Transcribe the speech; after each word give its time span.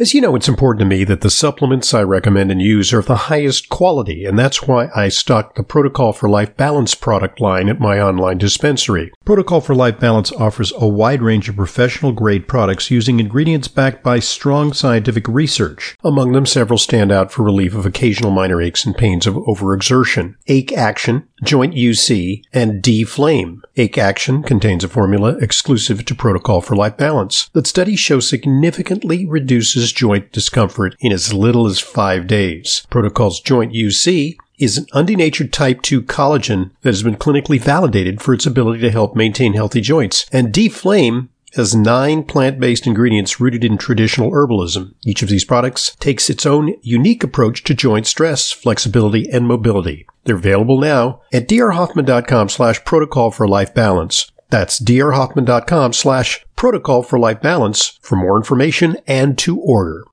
As 0.00 0.14
you 0.14 0.20
know, 0.20 0.36
it's 0.36 0.48
important 0.48 0.78
to 0.78 0.84
me 0.84 1.02
that 1.02 1.22
the 1.22 1.28
supplements 1.30 1.92
I 1.92 2.04
recommend 2.04 2.52
and 2.52 2.62
use 2.62 2.92
are 2.92 3.00
of 3.00 3.06
the 3.06 3.16
highest 3.16 3.68
quality, 3.68 4.24
and 4.24 4.38
that's 4.38 4.62
why 4.62 4.90
I 4.94 5.08
stock 5.08 5.56
the 5.56 5.64
Protocol 5.64 6.12
for 6.12 6.28
Life 6.28 6.56
Balance 6.56 6.94
product 6.94 7.40
line 7.40 7.68
at 7.68 7.80
my 7.80 8.00
online 8.00 8.38
dispensary. 8.38 9.10
Protocol 9.24 9.60
for 9.60 9.74
Life 9.74 9.98
Balance 9.98 10.30
offers 10.30 10.72
a 10.76 10.86
wide 10.86 11.20
range 11.20 11.48
of 11.48 11.56
professional 11.56 12.12
grade 12.12 12.46
products 12.46 12.92
using 12.92 13.18
ingredients 13.18 13.66
backed 13.66 14.04
by 14.04 14.20
strong 14.20 14.72
scientific 14.72 15.26
research. 15.26 15.96
Among 16.04 16.30
them, 16.30 16.46
several 16.46 16.78
stand 16.78 17.10
out 17.10 17.32
for 17.32 17.42
relief 17.42 17.74
of 17.74 17.84
occasional 17.84 18.30
minor 18.30 18.62
aches 18.62 18.86
and 18.86 18.96
pains 18.96 19.26
of 19.26 19.34
overexertion. 19.34 20.36
Ache 20.46 20.72
Action, 20.74 21.26
Joint 21.42 21.74
UC, 21.74 22.42
and 22.52 22.80
D-Flame. 22.80 23.62
Ache 23.76 23.98
Action 23.98 24.44
contains 24.44 24.84
a 24.84 24.88
formula 24.88 25.36
exclusive 25.40 26.04
to 26.04 26.14
Protocol 26.14 26.60
for 26.60 26.76
Life 26.76 26.96
Balance 26.96 27.50
that 27.52 27.66
studies 27.66 27.98
show 27.98 28.20
significantly 28.20 29.26
reduces 29.26 29.87
joint 29.92 30.32
discomfort 30.32 30.96
in 31.00 31.12
as 31.12 31.32
little 31.32 31.66
as 31.66 31.80
five 31.80 32.26
days. 32.26 32.86
Protocol's 32.90 33.40
Joint 33.40 33.72
UC 33.72 34.36
is 34.58 34.76
an 34.76 34.86
undenatured 34.94 35.52
type 35.52 35.82
2 35.82 36.02
collagen 36.02 36.70
that 36.82 36.90
has 36.90 37.02
been 37.02 37.16
clinically 37.16 37.60
validated 37.60 38.20
for 38.20 38.34
its 38.34 38.46
ability 38.46 38.80
to 38.80 38.90
help 38.90 39.14
maintain 39.14 39.54
healthy 39.54 39.80
joints. 39.80 40.26
And 40.32 40.52
D-Flame 40.52 41.28
has 41.54 41.74
nine 41.74 42.22
plant-based 42.24 42.86
ingredients 42.86 43.40
rooted 43.40 43.64
in 43.64 43.78
traditional 43.78 44.30
herbalism. 44.32 44.94
Each 45.04 45.22
of 45.22 45.28
these 45.28 45.44
products 45.44 45.96
takes 45.96 46.28
its 46.28 46.44
own 46.44 46.74
unique 46.82 47.24
approach 47.24 47.64
to 47.64 47.74
joint 47.74 48.06
stress, 48.06 48.52
flexibility, 48.52 49.28
and 49.30 49.46
mobility. 49.46 50.06
They're 50.24 50.36
available 50.36 50.78
now 50.78 51.22
at 51.32 51.48
drhoffman.com 51.48 52.50
slash 52.50 52.84
protocol 52.84 53.30
for 53.30 53.48
life 53.48 53.72
balance. 53.74 54.30
That's 54.50 54.80
drhoffman.com 54.80 55.92
slash 55.92 56.44
protocol 56.58 57.04
for 57.04 57.20
life 57.20 57.40
balance 57.40 58.00
for 58.02 58.16
more 58.16 58.36
information 58.36 58.96
and 59.06 59.38
to 59.38 59.60
order. 59.60 60.04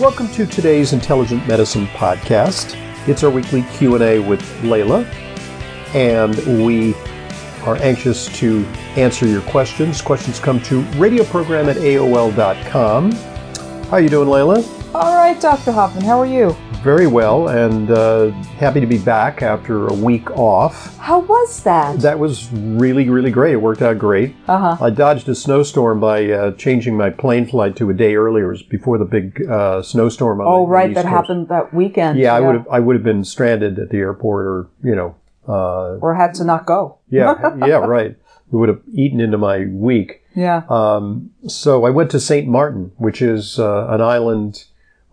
Welcome 0.00 0.28
to 0.28 0.46
today's 0.46 0.94
Intelligent 0.94 1.46
Medicine 1.46 1.86
podcast. 1.88 2.74
It's 3.06 3.22
our 3.22 3.28
weekly 3.28 3.64
Q&A 3.74 4.18
with 4.20 4.40
Leyla, 4.62 5.04
and 5.94 6.34
we 6.64 6.94
are 7.66 7.76
anxious 7.82 8.26
to 8.38 8.64
answer 8.96 9.26
your 9.26 9.42
questions. 9.42 10.00
Questions 10.00 10.38
come 10.38 10.60
to 10.62 10.82
radioprogram 10.98 11.68
at 11.68 11.76
AOL.com. 11.76 13.12
How 13.12 13.92
are 13.92 14.00
you 14.00 14.08
doing, 14.08 14.28
Leyla? 14.28 14.94
All 14.94 15.14
right, 15.14 15.38
Dr. 15.40 15.72
Hoffman, 15.72 16.04
how 16.04 16.18
are 16.18 16.26
you? 16.26 16.56
Very 16.82 17.06
well, 17.06 17.48
and 17.48 17.90
uh, 17.90 18.30
happy 18.58 18.80
to 18.80 18.86
be 18.86 18.98
back 18.98 19.42
after 19.42 19.88
a 19.88 19.92
week 19.92 20.30
off. 20.32 20.96
How 20.98 21.18
was 21.20 21.62
that? 21.64 21.98
That 22.00 22.18
was 22.18 22.48
really, 22.52 23.08
really 23.10 23.30
great. 23.30 23.52
It 23.54 23.56
worked 23.56 23.82
out 23.82 23.98
great. 23.98 24.34
Uh-huh. 24.48 24.76
I 24.84 24.90
dodged 24.90 25.28
a 25.28 25.34
snowstorm 25.34 25.98
by 26.00 26.30
uh, 26.30 26.52
changing 26.52 26.96
my 26.96 27.10
plane 27.10 27.46
flight 27.46 27.74
to 27.76 27.90
a 27.90 27.94
day 27.94 28.14
earlier. 28.14 28.46
It 28.46 28.52
was 28.52 28.62
before 28.62 28.98
the 28.98 29.04
big 29.04 29.42
uh, 29.50 29.82
snowstorm. 29.82 30.40
On 30.40 30.46
Oh, 30.46 30.64
the 30.64 30.70
right, 30.70 30.94
that 30.94 31.02
Coast. 31.04 31.14
happened 31.14 31.48
that 31.48 31.74
weekend. 31.74 32.18
Yeah, 32.18 32.34
I 32.34 32.40
would 32.40 32.54
have. 32.54 32.68
I 32.70 32.78
would 32.80 32.94
have 32.96 33.04
been 33.04 33.24
stranded 33.24 33.78
at 33.80 33.90
the 33.90 33.98
airport, 33.98 34.46
or 34.46 34.68
you 34.84 34.94
know, 34.94 35.16
uh, 35.48 35.98
Or 36.00 36.14
had 36.14 36.34
to 36.34 36.44
not 36.44 36.66
go. 36.66 36.98
yeah, 37.08 37.54
yeah, 37.66 37.76
right. 37.76 38.10
It 38.52 38.54
would 38.56 38.68
have 38.68 38.82
eaten 38.92 39.20
into 39.20 39.38
my 39.38 39.66
week. 39.66 40.22
Yeah. 40.34 40.62
Um, 40.68 41.30
so 41.48 41.84
I 41.84 41.90
went 41.90 42.10
to 42.12 42.20
Saint 42.20 42.46
Martin, 42.46 42.92
which 42.96 43.20
is 43.22 43.58
uh, 43.58 43.86
an 43.88 44.00
island 44.00 44.64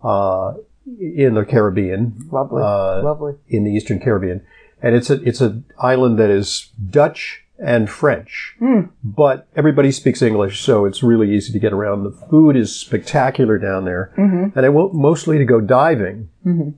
uh, 0.02 0.54
in 1.00 1.34
the 1.34 1.44
Caribbean, 1.44 2.28
Lovely. 2.30 2.62
uh, 2.62 3.02
Lovely. 3.02 3.34
in 3.48 3.64
the 3.64 3.70
Eastern 3.72 3.98
Caribbean, 4.00 4.42
and 4.82 4.94
it's 4.94 5.10
a 5.10 5.14
it's 5.22 5.40
an 5.40 5.64
island 5.78 6.18
that 6.18 6.30
is 6.30 6.70
Dutch 6.90 7.40
and 7.58 7.88
French, 7.88 8.56
but 9.02 9.46
everybody 9.56 9.90
speaks 9.92 10.20
English, 10.20 10.60
so 10.60 10.84
it's 10.84 11.02
really 11.02 11.32
easy 11.34 11.52
to 11.52 11.58
get 11.58 11.72
around. 11.72 12.02
The 12.04 12.10
food 12.28 12.56
is 12.56 12.74
spectacular 12.76 13.58
down 13.58 13.84
there, 13.84 14.12
and 14.16 14.56
I 14.56 14.68
went 14.68 14.92
mostly 14.94 15.38
to 15.38 15.44
go 15.44 15.60
diving, 15.60 16.28
and 16.44 16.74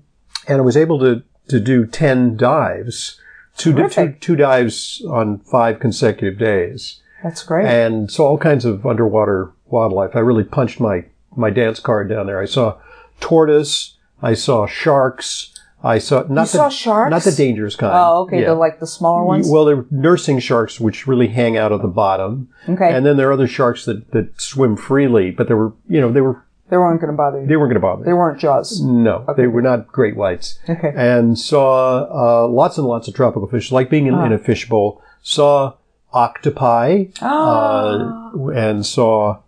I 0.48 0.60
was 0.60 0.76
able 0.76 0.98
to 1.00 1.22
to 1.48 1.58
do 1.60 1.84
ten 1.86 2.36
dives, 2.36 3.20
two, 3.56 3.88
two 3.88 4.12
two 4.20 4.36
dives 4.36 5.02
on 5.08 5.38
five 5.40 5.80
consecutive 5.80 6.38
days 6.38 7.00
That's 7.22 7.42
great. 7.42 7.66
and 7.66 8.10
so 8.10 8.24
all 8.26 8.38
kinds 8.38 8.64
of 8.64 8.86
underwater 8.86 9.52
wildlife. 9.66 10.14
I 10.14 10.20
really 10.20 10.44
punched 10.44 10.78
my, 10.80 11.04
my 11.34 11.50
dance 11.50 11.80
card 11.80 12.08
down 12.08 12.26
there. 12.26 12.40
I 12.40 12.44
saw 12.44 12.78
tortoise, 13.20 13.96
I 14.22 14.34
saw 14.34 14.66
sharks, 14.66 15.52
I 15.82 15.98
saw 15.98 16.20
not 16.22 16.28
You 16.28 16.34
the 16.34 16.46
saw 16.46 16.68
sharks? 16.68 17.10
not 17.10 17.22
the 17.22 17.32
dangerous 17.32 17.76
kind. 17.76 17.92
oh, 17.94 18.22
okay. 18.22 18.38
Yeah. 18.40 18.46
They're 18.46 18.54
like 18.54 18.80
the 18.80 18.86
smaller 18.86 19.24
ones? 19.24 19.48
well, 19.50 19.64
they're 19.64 19.84
nursing 19.90 20.38
sharks, 20.38 20.80
which 20.80 21.06
really 21.06 21.28
hang 21.28 21.56
out 21.56 21.72
at 21.72 21.82
the 21.82 21.88
bottom, 21.88 22.48
okay. 22.68 22.92
and 22.94 23.04
then 23.04 23.16
there 23.16 23.28
are 23.28 23.32
other 23.32 23.46
sharks 23.46 23.84
that, 23.84 24.10
that 24.12 24.40
swim 24.40 24.76
freely, 24.76 25.30
but 25.30 25.48
they 25.48 25.54
were 25.54 25.72
you 25.88 26.00
know 26.00 26.10
they 26.10 26.20
were 26.22 26.42
they 26.68 26.76
weren't 26.76 27.00
going 27.00 27.12
to 27.12 27.16
bother 27.16 27.40
you. 27.40 27.46
they 27.46 27.56
weren't 27.56 27.70
going 27.70 27.80
to 27.80 27.80
bother. 27.80 28.04
They 28.04 28.12
weren't 28.12 28.38
jaws. 28.40 28.80
no, 28.82 29.24
they 29.36 29.46
were 29.46 29.62
not 29.62 29.86
great 29.88 30.16
whites. 30.16 30.58
Okay. 30.68 30.92
And 30.96 31.38
saw 31.38 32.44
uh, 32.44 32.48
lots 32.48 32.76
and 32.78 32.86
lots 32.86 33.08
of 33.08 33.14
tropical 33.14 33.48
fish, 33.48 33.70
like 33.72 33.88
being 33.90 34.06
in, 34.06 34.14
in 34.14 34.32
a 34.32 34.38
fishbowl. 34.38 35.00
Saw 35.22 35.74
octopi, 36.12 37.06
Ah. 37.20 38.32
uh, 38.34 38.46
and 38.48 38.84
saw 38.86 39.38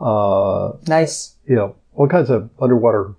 uh, 0.00 0.72
Nice. 0.86 1.34
you 1.46 1.56
know 1.56 1.74
all 1.94 2.08
kinds 2.08 2.30
of 2.30 2.50
underwater 2.60 3.14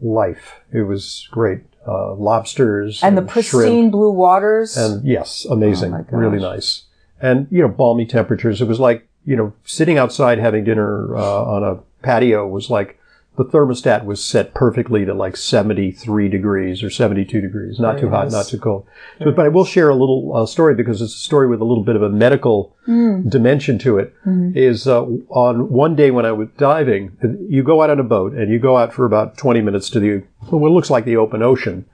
life. 0.00 0.54
It 0.72 0.82
was 0.82 1.28
great. 1.30 1.60
Uh, 1.86 2.14
lobsters 2.14 3.02
And 3.02 3.16
the 3.18 3.20
shrimp. 3.22 3.30
pristine 3.30 3.90
blue 3.90 4.10
waters. 4.10 4.76
and 4.76 5.04
yes, 5.04 5.44
amazing, 5.50 5.92
Oh 5.94 6.06
really 6.12 6.38
nice, 6.38 6.84
and 7.20 7.46
you 7.50 7.60
know 7.62 7.68
balmy 7.68 8.06
temperatures. 8.06 8.62
It 8.62 8.68
was 8.68 8.80
like 8.80 9.06
you 9.26 9.36
know 9.36 9.52
sitting 9.64 9.98
outside 9.98 10.38
having 10.38 10.64
dinner 10.64 11.14
uh, 11.16 11.44
on 11.44 11.62
a 11.62 11.78
patio 12.04 12.46
was 12.46 12.70
like 12.70 12.98
the 13.36 13.44
thermostat 13.44 14.04
was 14.04 14.22
set 14.22 14.54
perfectly 14.54 15.04
to 15.04 15.12
like 15.12 15.36
73 15.36 16.28
degrees 16.28 16.84
or 16.84 16.88
72 16.90 17.40
degrees, 17.40 17.80
not 17.80 17.96
Very 17.96 18.02
too 18.02 18.10
hot, 18.10 18.24
nice. 18.26 18.32
not 18.32 18.46
too 18.46 18.58
cold. 18.60 18.86
So, 19.18 19.32
but 19.32 19.44
I 19.44 19.48
will 19.48 19.64
share 19.64 19.88
a 19.88 19.94
little 19.96 20.36
uh, 20.36 20.46
story 20.46 20.76
because 20.76 21.02
it's 21.02 21.14
a 21.14 21.18
story 21.18 21.48
with 21.48 21.60
a 21.60 21.64
little 21.64 21.82
bit 21.82 21.96
of 21.96 22.02
a 22.02 22.08
medical 22.10 22.76
Hmm. 22.86 23.28
dimension 23.28 23.78
to 23.78 23.98
it. 23.98 24.14
Mm-hmm. 24.26 24.56
Is 24.56 24.86
uh, 24.86 25.02
on 25.30 25.68
one 25.70 25.96
day 25.96 26.10
when 26.12 26.24
I 26.26 26.30
was 26.32 26.48
diving, 26.58 27.16
you 27.48 27.64
go 27.64 27.82
out 27.82 27.90
on 27.90 27.98
a 27.98 28.04
boat 28.04 28.34
and 28.34 28.52
you 28.52 28.58
go 28.60 28.76
out 28.76 28.92
for 28.92 29.04
about 29.04 29.36
20 29.36 29.62
minutes 29.62 29.90
to 29.90 29.98
the 30.00 30.22
what 30.50 30.70
looks 30.70 30.90
like 30.90 31.04
the 31.04 31.16
open 31.16 31.42
ocean, 31.42 31.86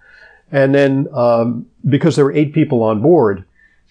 and 0.53 0.75
then 0.75 1.06
um, 1.15 1.66
because 1.88 2.16
there 2.16 2.25
were 2.26 2.32
eight 2.34 2.53
people 2.53 2.82
on 2.82 3.00
board, 3.00 3.44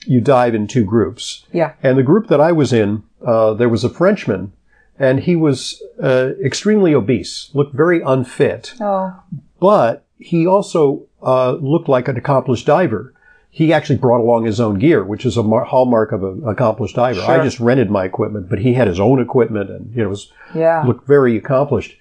you 0.06 0.22
dive 0.22 0.54
in 0.54 0.68
two 0.68 0.84
groups. 0.84 1.46
yeah. 1.52 1.74
And 1.82 1.98
the 1.98 2.04
group 2.04 2.28
that 2.28 2.40
I 2.42 2.52
was 2.52 2.74
in, 2.74 3.02
uh, 3.26 3.54
there 3.56 3.70
was 3.70 3.84
a 3.84 3.90
Frenchman, 3.90 4.52
and 5.00 5.22
he 5.22 5.36
was 5.36 5.82
uh, 6.04 6.32
extremely 6.44 6.94
obese, 6.94 7.50
looked 7.54 7.74
very 7.74 8.02
unfit, 8.02 8.74
Oh. 8.82 9.16
but 9.60 10.06
he 10.18 10.46
also 10.46 11.04
uh, 11.24 11.54
looked 11.54 11.88
like 11.90 12.08
an 12.08 12.18
accomplished 12.18 12.66
diver. 12.66 13.14
He 13.52 13.74
actually 13.74 13.98
brought 13.98 14.20
along 14.22 14.46
his 14.46 14.60
own 14.60 14.78
gear, 14.78 15.04
which 15.04 15.26
is 15.26 15.36
a 15.38 15.42
mar- 15.44 15.64
hallmark 15.64 16.12
of 16.12 16.24
an 16.24 16.44
accomplished 16.46 16.96
diver. 16.96 17.22
I 17.22 17.44
just 17.44 17.60
rented 17.60 17.90
my 17.90 18.06
equipment, 18.06 18.48
but 18.50 18.60
he 18.60 18.74
had 18.74 18.88
his 18.88 19.00
own 19.00 19.20
equipment, 19.20 19.70
and 19.72 19.92
you 19.96 20.04
know, 20.04 20.10
was 20.10 20.32
Yeah. 20.54 20.84
looked 20.86 21.08
very 21.08 21.36
accomplished. 21.38 21.98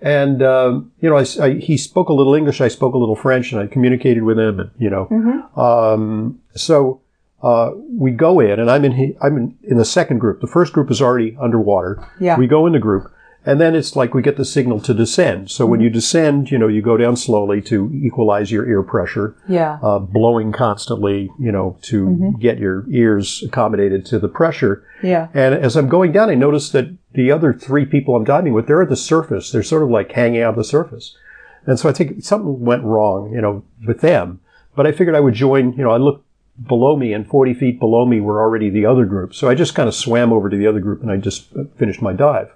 And 0.00 0.42
um, 0.42 0.92
you 1.00 1.08
know, 1.10 1.16
I, 1.16 1.24
I- 1.40 1.54
he 1.58 1.76
spoke 1.76 2.08
a 2.08 2.12
little 2.12 2.34
English, 2.34 2.60
I 2.60 2.68
spoke 2.68 2.94
a 2.94 2.98
little 2.98 3.16
French, 3.16 3.52
and 3.52 3.60
I 3.60 3.66
communicated 3.68 4.22
with 4.24 4.38
him. 4.38 4.58
And 4.60 4.70
you 4.78 4.90
know, 4.90 5.08
um, 5.56 6.40
so 6.54 7.00
uh, 7.42 7.70
we 7.96 8.10
go 8.10 8.40
in, 8.40 8.58
and 8.58 8.70
I'm 8.70 8.84
in 8.84 9.16
I'm 9.22 9.36
in, 9.36 9.58
in 9.62 9.76
the 9.78 9.84
second 9.84 10.18
group. 10.18 10.40
The 10.40 10.46
first 10.46 10.72
group 10.72 10.90
is 10.90 11.00
already 11.00 11.36
underwater. 11.40 12.04
Yeah. 12.20 12.36
We 12.36 12.46
go 12.46 12.66
in 12.66 12.72
the 12.72 12.78
group, 12.78 13.12
and 13.46 13.60
then 13.60 13.74
it's 13.74 13.94
like 13.94 14.12
we 14.12 14.22
get 14.22 14.36
the 14.36 14.44
signal 14.44 14.80
to 14.80 14.92
descend. 14.92 15.50
So 15.50 15.64
when 15.64 15.80
you 15.80 15.88
descend, 15.88 16.50
you 16.50 16.58
know, 16.58 16.68
you 16.68 16.82
go 16.82 16.96
down 16.96 17.16
slowly 17.16 17.62
to 17.62 17.90
equalize 17.94 18.50
your 18.50 18.68
ear 18.68 18.82
pressure 18.82 19.36
yeah. 19.48 19.78
uh, 19.82 20.00
blowing 20.00 20.52
constantly, 20.52 21.30
you 21.38 21.52
know, 21.52 21.78
to 21.82 22.34
get 22.40 22.58
your 22.58 22.84
ears 22.90 23.42
accommodated 23.46 24.04
to 24.06 24.18
the 24.18 24.28
pressure. 24.28 24.84
Yeah. 25.02 25.28
And 25.32 25.54
as 25.54 25.76
I'm 25.76 25.88
going 25.88 26.12
down, 26.12 26.28
I 26.28 26.34
notice 26.34 26.70
that 26.70 26.94
the 27.12 27.30
other 27.30 27.54
three 27.54 27.86
people 27.86 28.16
I'm 28.16 28.24
diving 28.24 28.52
with, 28.52 28.66
they're 28.66 28.82
at 28.82 28.88
the 28.88 28.96
surface. 28.96 29.50
They're 29.50 29.62
sort 29.62 29.82
of 29.82 29.90
like 29.90 30.12
hanging 30.12 30.42
out 30.42 30.56
the 30.56 30.64
surface. 30.64 31.16
And 31.64 31.78
so 31.78 31.88
I 31.88 31.92
think 31.92 32.22
something 32.22 32.60
went 32.60 32.84
wrong, 32.84 33.32
you 33.32 33.40
know, 33.40 33.64
with 33.86 34.00
them. 34.00 34.40
But 34.74 34.86
I 34.86 34.92
figured 34.92 35.16
I 35.16 35.20
would 35.20 35.34
join, 35.34 35.72
you 35.72 35.84
know, 35.84 35.90
I 35.90 35.96
looked 35.96 36.24
below 36.66 36.96
me 36.96 37.12
and 37.12 37.26
40 37.28 37.54
feet 37.54 37.78
below 37.78 38.04
me 38.04 38.20
were 38.20 38.40
already 38.40 38.70
the 38.70 38.86
other 38.86 39.04
group. 39.04 39.34
So 39.34 39.48
I 39.48 39.54
just 39.54 39.74
kind 39.74 39.88
of 39.88 39.94
swam 39.94 40.32
over 40.32 40.50
to 40.50 40.56
the 40.56 40.66
other 40.66 40.80
group 40.80 41.02
and 41.02 41.10
I 41.10 41.16
just 41.16 41.54
uh, 41.56 41.64
finished 41.76 42.02
my 42.02 42.12
dive. 42.12 42.50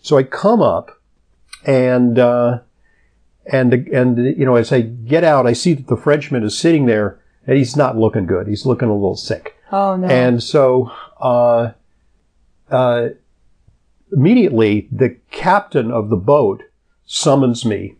So 0.00 0.16
I 0.16 0.22
come 0.22 0.62
up 0.62 1.00
and, 1.64 2.18
uh, 2.18 2.60
and, 3.50 3.72
and, 3.72 4.18
you 4.18 4.44
know, 4.44 4.56
as 4.56 4.72
I 4.72 4.80
get 4.80 5.24
out, 5.24 5.46
I 5.46 5.52
see 5.52 5.74
that 5.74 5.88
the 5.88 5.96
Frenchman 5.96 6.44
is 6.44 6.56
sitting 6.56 6.86
there 6.86 7.20
and 7.46 7.58
he's 7.58 7.76
not 7.76 7.96
looking 7.96 8.26
good. 8.26 8.46
He's 8.46 8.64
looking 8.64 8.88
a 8.88 8.94
little 8.94 9.16
sick. 9.16 9.56
Oh, 9.72 9.96
no. 9.96 10.06
And 10.06 10.42
so, 10.42 10.90
uh, 11.20 11.72
uh, 12.70 13.08
immediately 14.12 14.88
the 14.90 15.16
captain 15.30 15.90
of 15.90 16.08
the 16.08 16.16
boat 16.16 16.62
summons 17.06 17.64
me. 17.64 17.96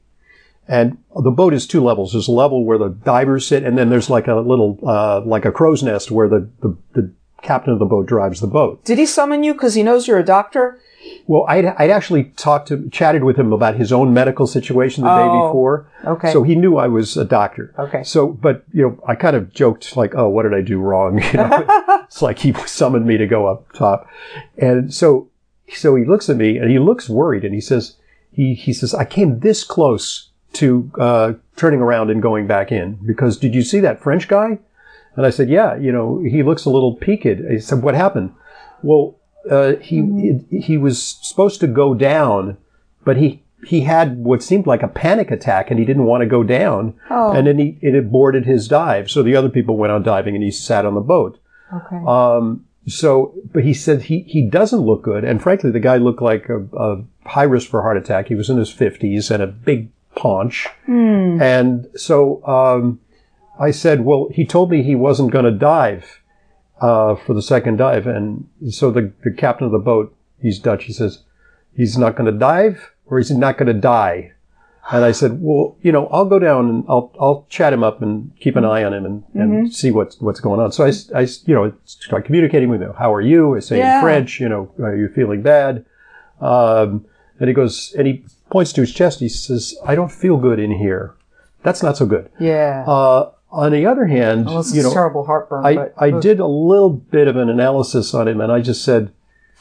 And 0.66 0.98
the 1.22 1.30
boat 1.30 1.52
is 1.54 1.66
two 1.66 1.82
levels. 1.84 2.12
There's 2.12 2.28
a 2.28 2.32
level 2.32 2.64
where 2.64 2.78
the 2.78 2.88
divers 2.88 3.46
sit, 3.46 3.64
and 3.64 3.76
then 3.76 3.90
there's 3.90 4.08
like 4.08 4.28
a 4.28 4.36
little, 4.36 4.78
uh, 4.86 5.20
like 5.24 5.44
a 5.44 5.52
crow's 5.52 5.82
nest 5.82 6.10
where 6.10 6.28
the, 6.28 6.48
the, 6.62 6.76
the 6.94 7.12
captain 7.42 7.72
of 7.72 7.78
the 7.78 7.84
boat 7.84 8.06
drives 8.06 8.40
the 8.40 8.46
boat. 8.46 8.82
Did 8.84 8.98
he 8.98 9.04
summon 9.06 9.42
you 9.44 9.52
because 9.52 9.74
he 9.74 9.82
knows 9.82 10.08
you're 10.08 10.18
a 10.18 10.24
doctor? 10.24 10.80
Well, 11.26 11.44
I'd, 11.48 11.66
I'd 11.66 11.90
actually 11.90 12.24
talked 12.36 12.68
to, 12.68 12.88
chatted 12.88 13.24
with 13.24 13.36
him 13.38 13.52
about 13.52 13.76
his 13.76 13.92
own 13.92 14.14
medical 14.14 14.46
situation 14.46 15.04
the 15.04 15.14
day 15.14 15.22
Oh, 15.22 15.48
before. 15.48 15.86
okay. 16.06 16.32
So 16.32 16.42
he 16.42 16.54
knew 16.54 16.78
I 16.78 16.88
was 16.88 17.18
a 17.18 17.26
doctor. 17.26 17.74
Okay. 17.78 18.02
So, 18.02 18.28
but, 18.28 18.64
you 18.72 18.82
know, 18.82 18.98
I 19.06 19.14
kind 19.14 19.36
of 19.36 19.52
joked 19.52 19.98
like, 19.98 20.14
oh, 20.14 20.30
what 20.30 20.44
did 20.44 20.54
I 20.54 20.62
do 20.62 20.78
wrong? 20.78 21.18
You 21.32 21.32
know, 21.34 21.66
it's 22.04 22.22
like 22.22 22.38
he 22.38 22.54
summoned 22.66 23.04
me 23.06 23.18
to 23.18 23.26
go 23.26 23.46
up 23.46 23.70
top. 23.72 24.08
And 24.56 24.94
so, 24.94 25.28
so 25.74 25.94
he 25.94 26.06
looks 26.06 26.30
at 26.30 26.36
me 26.36 26.56
and 26.56 26.70
he 26.70 26.78
looks 26.78 27.08
worried 27.10 27.44
and 27.44 27.54
he 27.54 27.60
says, 27.60 27.96
he, 28.32 28.54
he 28.54 28.72
says, 28.72 28.94
I 28.94 29.04
came 29.04 29.40
this 29.40 29.62
close 29.62 30.30
to, 30.54 30.90
uh, 30.98 31.32
turning 31.56 31.80
around 31.80 32.10
and 32.10 32.20
going 32.22 32.46
back 32.46 32.72
in 32.72 32.98
because 33.06 33.38
did 33.38 33.54
you 33.54 33.62
see 33.62 33.80
that 33.80 34.00
French 34.00 34.28
guy? 34.28 34.58
And 35.16 35.24
I 35.24 35.30
said, 35.30 35.48
yeah, 35.48 35.76
you 35.76 35.92
know, 35.92 36.20
he 36.20 36.42
looks 36.42 36.64
a 36.64 36.70
little 36.70 36.96
peaked. 36.96 37.24
He 37.24 37.60
said, 37.60 37.82
what 37.82 37.94
happened? 37.94 38.34
Well, 38.82 39.16
uh, 39.48 39.76
he, 39.76 40.40
he 40.50 40.76
was 40.76 41.00
supposed 41.00 41.60
to 41.60 41.66
go 41.66 41.94
down, 41.94 42.56
but 43.04 43.16
he, 43.16 43.42
he 43.64 43.82
had 43.82 44.18
what 44.18 44.42
seemed 44.42 44.66
like 44.66 44.82
a 44.82 44.88
panic 44.88 45.30
attack 45.30 45.70
and 45.70 45.78
he 45.78 45.86
didn't 45.86 46.04
want 46.04 46.22
to 46.22 46.26
go 46.26 46.42
down. 46.42 46.94
Oh. 47.10 47.32
And 47.32 47.46
then 47.46 47.58
he, 47.58 47.78
it 47.80 47.94
aborted 47.94 48.44
his 48.44 48.68
dive. 48.68 49.10
So 49.10 49.22
the 49.22 49.36
other 49.36 49.48
people 49.48 49.76
went 49.76 49.92
on 49.92 50.02
diving 50.02 50.34
and 50.34 50.44
he 50.44 50.50
sat 50.50 50.84
on 50.84 50.94
the 50.94 51.00
boat. 51.00 51.38
Okay. 51.72 52.02
Um, 52.06 52.66
so, 52.86 53.34
but 53.52 53.64
he 53.64 53.72
said 53.72 54.02
he, 54.02 54.20
he 54.20 54.42
doesn't 54.42 54.80
look 54.80 55.02
good. 55.02 55.24
And 55.24 55.42
frankly, 55.42 55.70
the 55.70 55.80
guy 55.80 55.96
looked 55.96 56.20
like 56.20 56.48
a, 56.48 56.66
a 56.76 57.04
high 57.26 57.44
risk 57.44 57.70
for 57.70 57.82
heart 57.82 57.96
attack. 57.96 58.28
He 58.28 58.34
was 58.34 58.50
in 58.50 58.58
his 58.58 58.70
fifties 58.70 59.30
and 59.30 59.42
a 59.42 59.46
big 59.46 59.88
paunch. 60.16 60.68
And 61.40 61.86
so, 61.96 62.44
um, 62.46 63.00
I 63.58 63.70
said, 63.70 64.04
well, 64.04 64.28
he 64.32 64.44
told 64.44 64.70
me 64.70 64.82
he 64.82 64.94
wasn't 64.96 65.30
going 65.30 65.44
to 65.44 65.50
dive, 65.52 66.20
uh, 66.80 67.14
for 67.14 67.34
the 67.34 67.42
second 67.42 67.76
dive. 67.76 68.06
And 68.06 68.48
so 68.70 68.90
the, 68.90 69.12
the 69.22 69.30
captain 69.30 69.66
of 69.66 69.72
the 69.72 69.78
boat, 69.78 70.14
he's 70.40 70.58
Dutch. 70.58 70.84
He 70.84 70.92
says, 70.92 71.22
he's 71.76 71.96
not 71.96 72.16
going 72.16 72.30
to 72.32 72.36
dive 72.38 72.90
or 73.06 73.18
he's 73.18 73.30
not 73.30 73.56
going 73.58 73.68
to 73.72 73.80
die. 73.80 74.32
And 74.90 75.02
I 75.04 75.12
said, 75.12 75.38
well, 75.40 75.76
you 75.80 75.92
know, 75.92 76.08
I'll 76.08 76.26
go 76.26 76.38
down 76.38 76.68
and 76.68 76.84
I'll, 76.88 77.10
I'll 77.18 77.46
chat 77.48 77.72
him 77.72 77.82
up 77.82 78.02
and 78.02 78.32
keep 78.38 78.54
an 78.56 78.64
eye 78.66 78.84
on 78.84 78.92
him 78.92 79.06
and, 79.06 79.24
and 79.32 79.72
see 79.72 79.90
what's, 79.90 80.20
what's 80.20 80.40
going 80.40 80.60
on. 80.60 80.72
So 80.72 80.84
I, 80.84 80.92
I, 81.14 81.20
you 81.46 81.54
know, 81.54 81.72
start 81.86 82.26
communicating 82.26 82.68
with 82.68 82.82
him. 82.82 82.92
How 82.98 83.14
are 83.14 83.22
you? 83.22 83.56
I 83.56 83.60
say 83.60 83.78
Yeah. 83.78 83.96
in 83.96 84.02
French, 84.02 84.40
you 84.40 84.48
know, 84.48 84.70
are 84.80 84.94
you 84.94 85.08
feeling 85.08 85.40
bad? 85.42 85.86
Um, 86.40 87.06
and 87.40 87.48
he 87.48 87.54
goes, 87.54 87.94
and 87.96 88.06
he 88.06 88.24
points 88.50 88.72
to 88.74 88.80
his 88.82 88.92
chest. 88.92 89.20
He 89.20 89.28
says, 89.28 89.74
I 89.84 89.94
don't 89.94 90.12
feel 90.12 90.36
good 90.36 90.58
in 90.58 90.72
here. 90.72 91.14
That's 91.62 91.82
not 91.82 91.96
so 91.96 92.06
good. 92.06 92.30
yeah. 92.38 92.84
Uh, 92.86 93.30
on 93.50 93.70
the 93.70 93.86
other 93.86 94.06
hand, 94.06 94.46
well, 94.46 94.64
you 94.72 94.82
know, 94.82 94.92
terrible 94.92 95.24
heartburn. 95.24 95.64
I, 95.64 95.90
I 95.96 96.10
did 96.10 96.40
a 96.40 96.46
little 96.46 96.90
bit 96.90 97.28
of 97.28 97.36
an 97.36 97.48
analysis 97.48 98.12
on 98.12 98.26
him 98.26 98.40
and 98.40 98.50
I 98.50 98.60
just 98.60 98.84
said, 98.84 99.12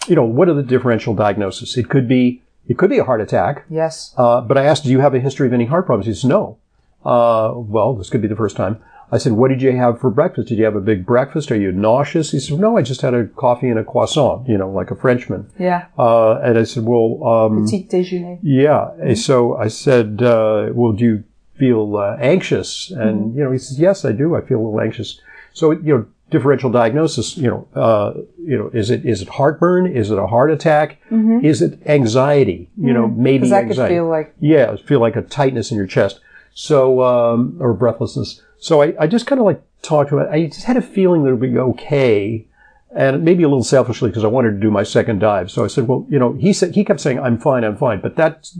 you 0.07 0.15
know, 0.15 0.23
what 0.23 0.49
are 0.49 0.55
the 0.55 0.63
differential 0.63 1.13
diagnoses? 1.13 1.77
It 1.77 1.89
could 1.89 2.07
be, 2.07 2.41
it 2.67 2.77
could 2.79 2.89
be 2.89 2.97
a 2.97 3.03
heart 3.03 3.21
attack. 3.21 3.65
Yes. 3.69 4.13
Uh, 4.17 4.41
but 4.41 4.57
I 4.57 4.65
asked, 4.65 4.83
do 4.83 4.89
you 4.89 4.99
have 5.01 5.13
a 5.13 5.19
history 5.19 5.45
of 5.45 5.53
any 5.53 5.65
heart 5.65 5.85
problems? 5.85 6.07
He 6.07 6.13
says, 6.13 6.25
no. 6.25 6.57
Uh, 7.05 7.53
well, 7.55 7.93
this 7.93 8.09
could 8.09 8.21
be 8.21 8.27
the 8.27 8.35
first 8.35 8.55
time. 8.55 8.81
I 9.13 9.17
said, 9.19 9.33
what 9.33 9.49
did 9.49 9.61
you 9.61 9.71
have 9.83 10.01
for 10.01 10.09
breakfast? 10.09 10.47
Did 10.47 10.57
you 10.57 10.65
have 10.65 10.75
a 10.75 10.81
big 10.81 11.05
breakfast? 11.05 11.51
Are 11.51 11.55
you 11.65 11.71
nauseous? 11.71 12.31
He 12.31 12.39
said, 12.39 12.59
no, 12.59 12.77
I 12.77 12.81
just 12.81 13.01
had 13.01 13.13
a 13.13 13.25
coffee 13.27 13.69
and 13.69 13.77
a 13.77 13.83
croissant, 13.83 14.47
you 14.47 14.57
know, 14.57 14.69
like 14.79 14.89
a 14.91 14.95
Frenchman. 14.95 15.49
Yeah. 15.59 15.85
Uh, 15.97 16.39
and 16.39 16.57
I 16.57 16.63
said, 16.63 16.83
well, 16.85 17.23
um, 17.33 17.65
Petit 17.65 17.87
déjeuner. 17.91 18.39
yeah. 18.41 18.89
And 18.99 19.17
So 19.17 19.55
I 19.55 19.67
said, 19.67 20.21
uh, 20.23 20.69
well, 20.73 20.93
do 20.93 21.03
you 21.05 21.23
feel 21.55 21.97
uh, 21.97 22.17
anxious? 22.19 22.91
And, 22.91 23.35
you 23.35 23.43
know, 23.43 23.51
he 23.51 23.59
says, 23.59 23.79
yes, 23.79 24.03
I 24.03 24.11
do. 24.13 24.35
I 24.35 24.41
feel 24.41 24.57
a 24.59 24.63
little 24.65 24.81
anxious. 24.81 25.21
So, 25.53 25.71
you 25.71 25.93
know, 25.95 26.05
differential 26.31 26.71
diagnosis, 26.71 27.37
you 27.37 27.47
know, 27.51 27.67
uh, 27.79 28.13
you 28.39 28.57
know, 28.57 28.71
is 28.73 28.89
it, 28.89 29.05
is 29.05 29.21
it 29.21 29.29
heartburn? 29.29 29.85
Is 29.85 30.09
it 30.09 30.17
a 30.17 30.25
heart 30.25 30.49
attack? 30.49 30.97
Is 31.43 31.61
it 31.61 31.79
anxiety? 31.85 32.71
You 32.75 32.93
know, 32.93 33.07
maybe 33.07 33.45
Because 33.47 33.49
that 33.51 33.67
could 33.67 33.87
feel 33.87 34.07
like 34.07 34.33
Yeah, 34.39 34.75
feel 34.77 34.99
like 34.99 35.15
a 35.15 35.21
tightness 35.21 35.69
in 35.71 35.77
your 35.77 35.85
chest. 35.85 36.19
So, 36.55 37.03
um, 37.03 37.57
or 37.59 37.73
breathlessness. 37.73 38.41
So 38.63 38.81
I, 38.81 38.93
I 38.97 39.07
just 39.07 39.27
kind 39.27 39.39
of 39.41 39.45
like 39.45 39.61
talked 39.81 40.09
to 40.11 40.19
him. 40.19 40.27
I 40.31 40.45
just 40.45 40.63
had 40.63 40.77
a 40.77 40.81
feeling 40.81 41.23
that 41.23 41.31
it 41.31 41.33
would 41.33 41.51
be 41.51 41.57
okay. 41.57 42.47
And 42.95 43.23
maybe 43.25 43.43
a 43.43 43.47
little 43.49 43.63
selfishly 43.63 44.09
because 44.09 44.23
I 44.23 44.27
wanted 44.27 44.51
to 44.51 44.59
do 44.59 44.71
my 44.71 44.83
second 44.83 45.19
dive. 45.19 45.51
So 45.51 45.65
I 45.65 45.67
said, 45.67 45.87
well, 45.89 46.05
you 46.09 46.17
know, 46.17 46.31
he 46.33 46.53
said, 46.53 46.73
he 46.73 46.85
kept 46.85 47.01
saying, 47.01 47.19
I'm 47.19 47.37
fine, 47.37 47.65
I'm 47.65 47.75
fine. 47.75 47.99
But 47.99 48.15
that's, 48.15 48.57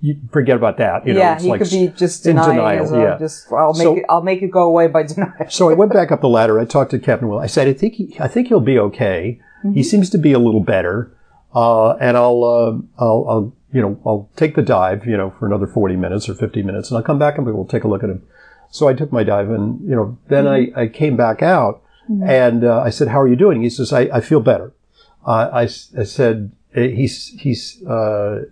you 0.00 0.16
forget 0.32 0.56
about 0.56 0.78
that. 0.78 1.06
You 1.06 1.12
know, 1.12 1.18
yeah, 1.20 1.34
it's 1.34 1.42
he 1.42 1.50
like 1.50 1.60
could 1.60 1.70
be 1.70 1.88
just 1.88 2.24
in 2.26 2.36
denial, 2.36 2.90
well. 2.90 3.00
yeah. 3.02 3.18
Just 3.18 3.52
I'll 3.52 3.74
make 3.74 3.82
So- 3.82 3.96
it. 3.96 4.04
I'll 4.08 4.22
make 4.22 4.40
it 4.40 4.50
go 4.50 4.62
away 4.62 4.86
by 4.86 5.02
denial. 5.12 5.32
so 5.50 5.68
I 5.68 5.74
went 5.74 5.92
back 5.92 6.10
up 6.10 6.22
the 6.22 6.28
ladder. 6.30 6.58
I 6.58 6.64
talked 6.64 6.92
to 6.92 6.98
Captain 6.98 7.28
Will. 7.28 7.38
I 7.40 7.48
said, 7.48 7.68
I 7.68 7.74
think 7.74 7.94
he, 7.94 8.16
I 8.18 8.28
think 8.28 8.48
he'll 8.48 8.60
be 8.60 8.78
okay. 8.78 9.40
He 9.74 9.82
seems 9.82 10.08
to 10.10 10.18
be 10.18 10.32
a 10.32 10.38
little 10.38 10.62
better. 10.62 11.12
Uh, 11.54 11.94
and 11.94 12.16
I'll, 12.16 12.44
uh, 12.44 13.02
I'll, 13.04 13.26
I'll, 13.28 13.52
you 13.72 13.82
know, 13.82 14.00
I'll 14.06 14.30
take 14.36 14.54
the 14.54 14.62
dive, 14.62 15.04
you 15.04 15.16
know, 15.16 15.34
for 15.38 15.46
another 15.46 15.66
40 15.66 15.96
minutes 15.96 16.28
or 16.28 16.34
50 16.34 16.62
minutes 16.62 16.88
and 16.90 16.96
I'll 16.96 17.02
come 17.04 17.18
back 17.18 17.36
and 17.36 17.44
we'll 17.44 17.66
take 17.66 17.84
a 17.84 17.88
look 17.88 18.02
at 18.04 18.08
him. 18.08 18.22
So 18.70 18.86
I 18.88 18.94
took 18.94 19.10
my 19.12 19.24
dive 19.24 19.50
and, 19.50 19.80
you 19.88 19.94
know, 19.96 20.18
then 20.28 20.46
I, 20.46 20.70
I 20.76 20.86
came 20.88 21.16
back 21.16 21.42
out 21.42 21.82
and, 22.08 22.64
uh, 22.64 22.80
I 22.80 22.90
said, 22.90 23.08
how 23.08 23.20
are 23.20 23.28
you 23.28 23.36
doing? 23.36 23.62
He 23.62 23.70
says, 23.70 23.92
I, 23.92 24.02
I 24.12 24.20
feel 24.20 24.40
better. 24.40 24.72
Uh, 25.26 25.50
I, 25.52 25.62
I 25.62 25.66
said, 25.66 26.52
eh, 26.74 26.88
he's, 26.88 27.28
he's, 27.38 27.82
uh, 27.86 28.44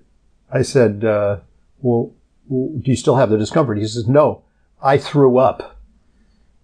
I 0.53 0.63
said, 0.63 1.05
uh, 1.05 1.39
well, 1.81 2.13
do 2.49 2.81
you 2.85 2.97
still 2.97 3.17
have 3.17 3.31
the 3.31 3.39
discomfort? 3.39 3.79
He 3.79 3.87
says, 3.87 4.07
no, 4.09 4.43
I 4.83 4.99
threw 4.99 5.39
up. 5.39 5.73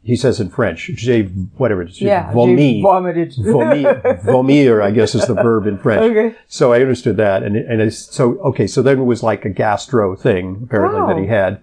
He 0.05 0.16
says 0.16 0.40
in 0.40 0.48
French, 0.50 0.90
j'ai, 0.96 1.22
whatever 1.56 1.82
it 1.82 1.90
is, 1.90 2.00
Yeah, 2.00 2.32
vomi. 2.32 2.82
vomited. 2.82 3.32
Vomir, 3.38 4.20
vomir, 4.25 4.82
I 4.82 4.90
guess 4.90 5.14
is 5.14 5.26
the 5.28 5.34
verb 5.34 5.66
in 5.69 5.78
French. 5.78 6.02
Okay. 6.10 6.34
So 6.48 6.72
I 6.72 6.81
understood 6.81 7.16
that. 7.19 7.44
And, 7.44 7.55
and 7.56 7.94
so, 7.94 8.37
okay, 8.40 8.66
so 8.66 8.82
then 8.82 8.98
it 8.98 9.05
was 9.05 9.22
like 9.22 9.44
a 9.44 9.48
gastro 9.48 10.16
thing, 10.16 10.62
apparently, 10.64 11.00
Wow. 11.00 11.06
that 11.06 11.19
he 11.19 11.26
had. 11.28 11.60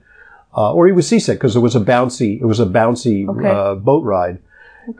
Uh, 0.60 0.74
or 0.74 0.88
he 0.88 0.92
was 0.94 1.08
seasick 1.08 1.38
because 1.40 1.56
it 1.56 1.62
was 1.62 1.76
a 1.76 1.80
bouncy, 1.80 2.32
it 2.42 2.46
was 2.46 2.60
a 2.60 2.66
bouncy, 2.66 3.18
Okay. 3.30 3.48
uh, 3.50 3.76
boat 3.76 4.04
ride. 4.04 4.38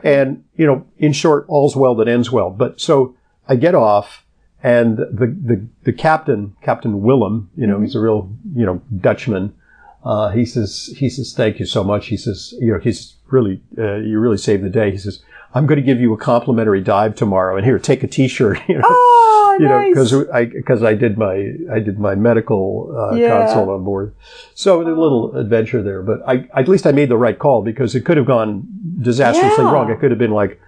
And, 0.02 0.42
you 0.56 0.66
know, 0.66 0.86
in 0.98 1.12
short, 1.12 1.44
all's 1.48 1.76
well 1.76 1.94
that 1.96 2.08
ends 2.08 2.30
well. 2.32 2.48
But 2.62 2.80
so 2.80 3.14
I 3.46 3.56
get 3.56 3.74
off 3.74 4.24
and 4.62 4.96
the, 4.98 5.26
the, 5.50 5.56
the 5.84 5.92
captain, 5.92 6.54
Captain 6.62 7.02
Willem, 7.02 7.50
you 7.56 7.66
know, 7.66 7.78
he's 7.80 7.94
a 7.94 8.00
real, 8.00 8.30
you 8.54 8.64
know, 8.64 8.80
Dutchman. 9.06 9.52
Uh, 10.02 10.30
he 10.30 10.44
says, 10.46 10.94
he 10.96 11.10
says, 11.10 11.34
thank 11.34 11.58
you 11.60 11.66
so 11.66 11.84
much. 11.84 12.06
He 12.06 12.16
says, 12.16 12.54
you 12.58 12.72
know, 12.72 12.78
he's 12.78 13.16
really, 13.28 13.60
uh, 13.76 13.96
you 13.96 14.18
really 14.18 14.38
saved 14.38 14.62
the 14.64 14.70
day. 14.70 14.90
He 14.90 14.98
says, 14.98 15.22
I'm 15.52 15.66
going 15.66 15.80
to 15.80 15.84
give 15.84 16.00
you 16.00 16.12
a 16.12 16.16
complimentary 16.16 16.80
dive 16.80 17.16
tomorrow 17.16 17.56
and 17.56 17.64
here, 17.64 17.78
take 17.78 18.02
a 18.02 18.06
t-shirt, 18.06 18.58
you 18.68 18.76
know, 18.76 18.82
Oh, 18.84 19.56
you 19.58 19.66
know, 19.66 19.80
nice. 19.80 19.88
because 19.90 20.28
I, 20.30 20.44
because 20.44 20.82
I 20.84 20.94
did 20.94 21.18
my, 21.18 21.52
I 21.72 21.80
did 21.80 21.98
my 21.98 22.14
medical, 22.14 22.94
uh, 22.96 23.16
Yeah. 23.16 23.28
consult 23.38 23.68
on 23.68 23.82
board. 23.84 24.14
So 24.54 24.80
a 24.80 24.84
little 24.84 25.36
adventure 25.36 25.82
there, 25.82 26.02
but 26.02 26.20
I, 26.26 26.48
at 26.54 26.68
least 26.68 26.86
I 26.86 26.92
made 26.92 27.08
the 27.08 27.16
right 27.16 27.38
call 27.38 27.62
because 27.62 27.94
it 27.94 28.02
could 28.04 28.16
have 28.16 28.26
gone 28.26 28.68
disastrously 29.02 29.64
Yeah. 29.64 29.72
wrong. 29.72 29.90
It 29.90 29.98
could 29.98 30.10
have 30.12 30.18
been 30.18 30.30
like, 30.30 30.60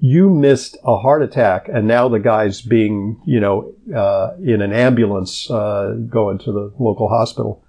you 0.00 0.28
missed 0.28 0.76
a 0.84 0.98
heart 0.98 1.22
attack 1.22 1.70
and 1.72 1.88
now 1.88 2.06
the 2.08 2.18
guy's 2.20 2.60
being, 2.60 3.18
you 3.24 3.40
know, 3.40 3.72
uh, 3.94 4.34
in 4.42 4.60
an 4.60 4.72
ambulance, 4.74 5.50
uh, 5.50 5.94
going 6.10 6.36
to 6.40 6.52
the 6.52 6.70
local 6.78 7.08
hospital. 7.08 7.62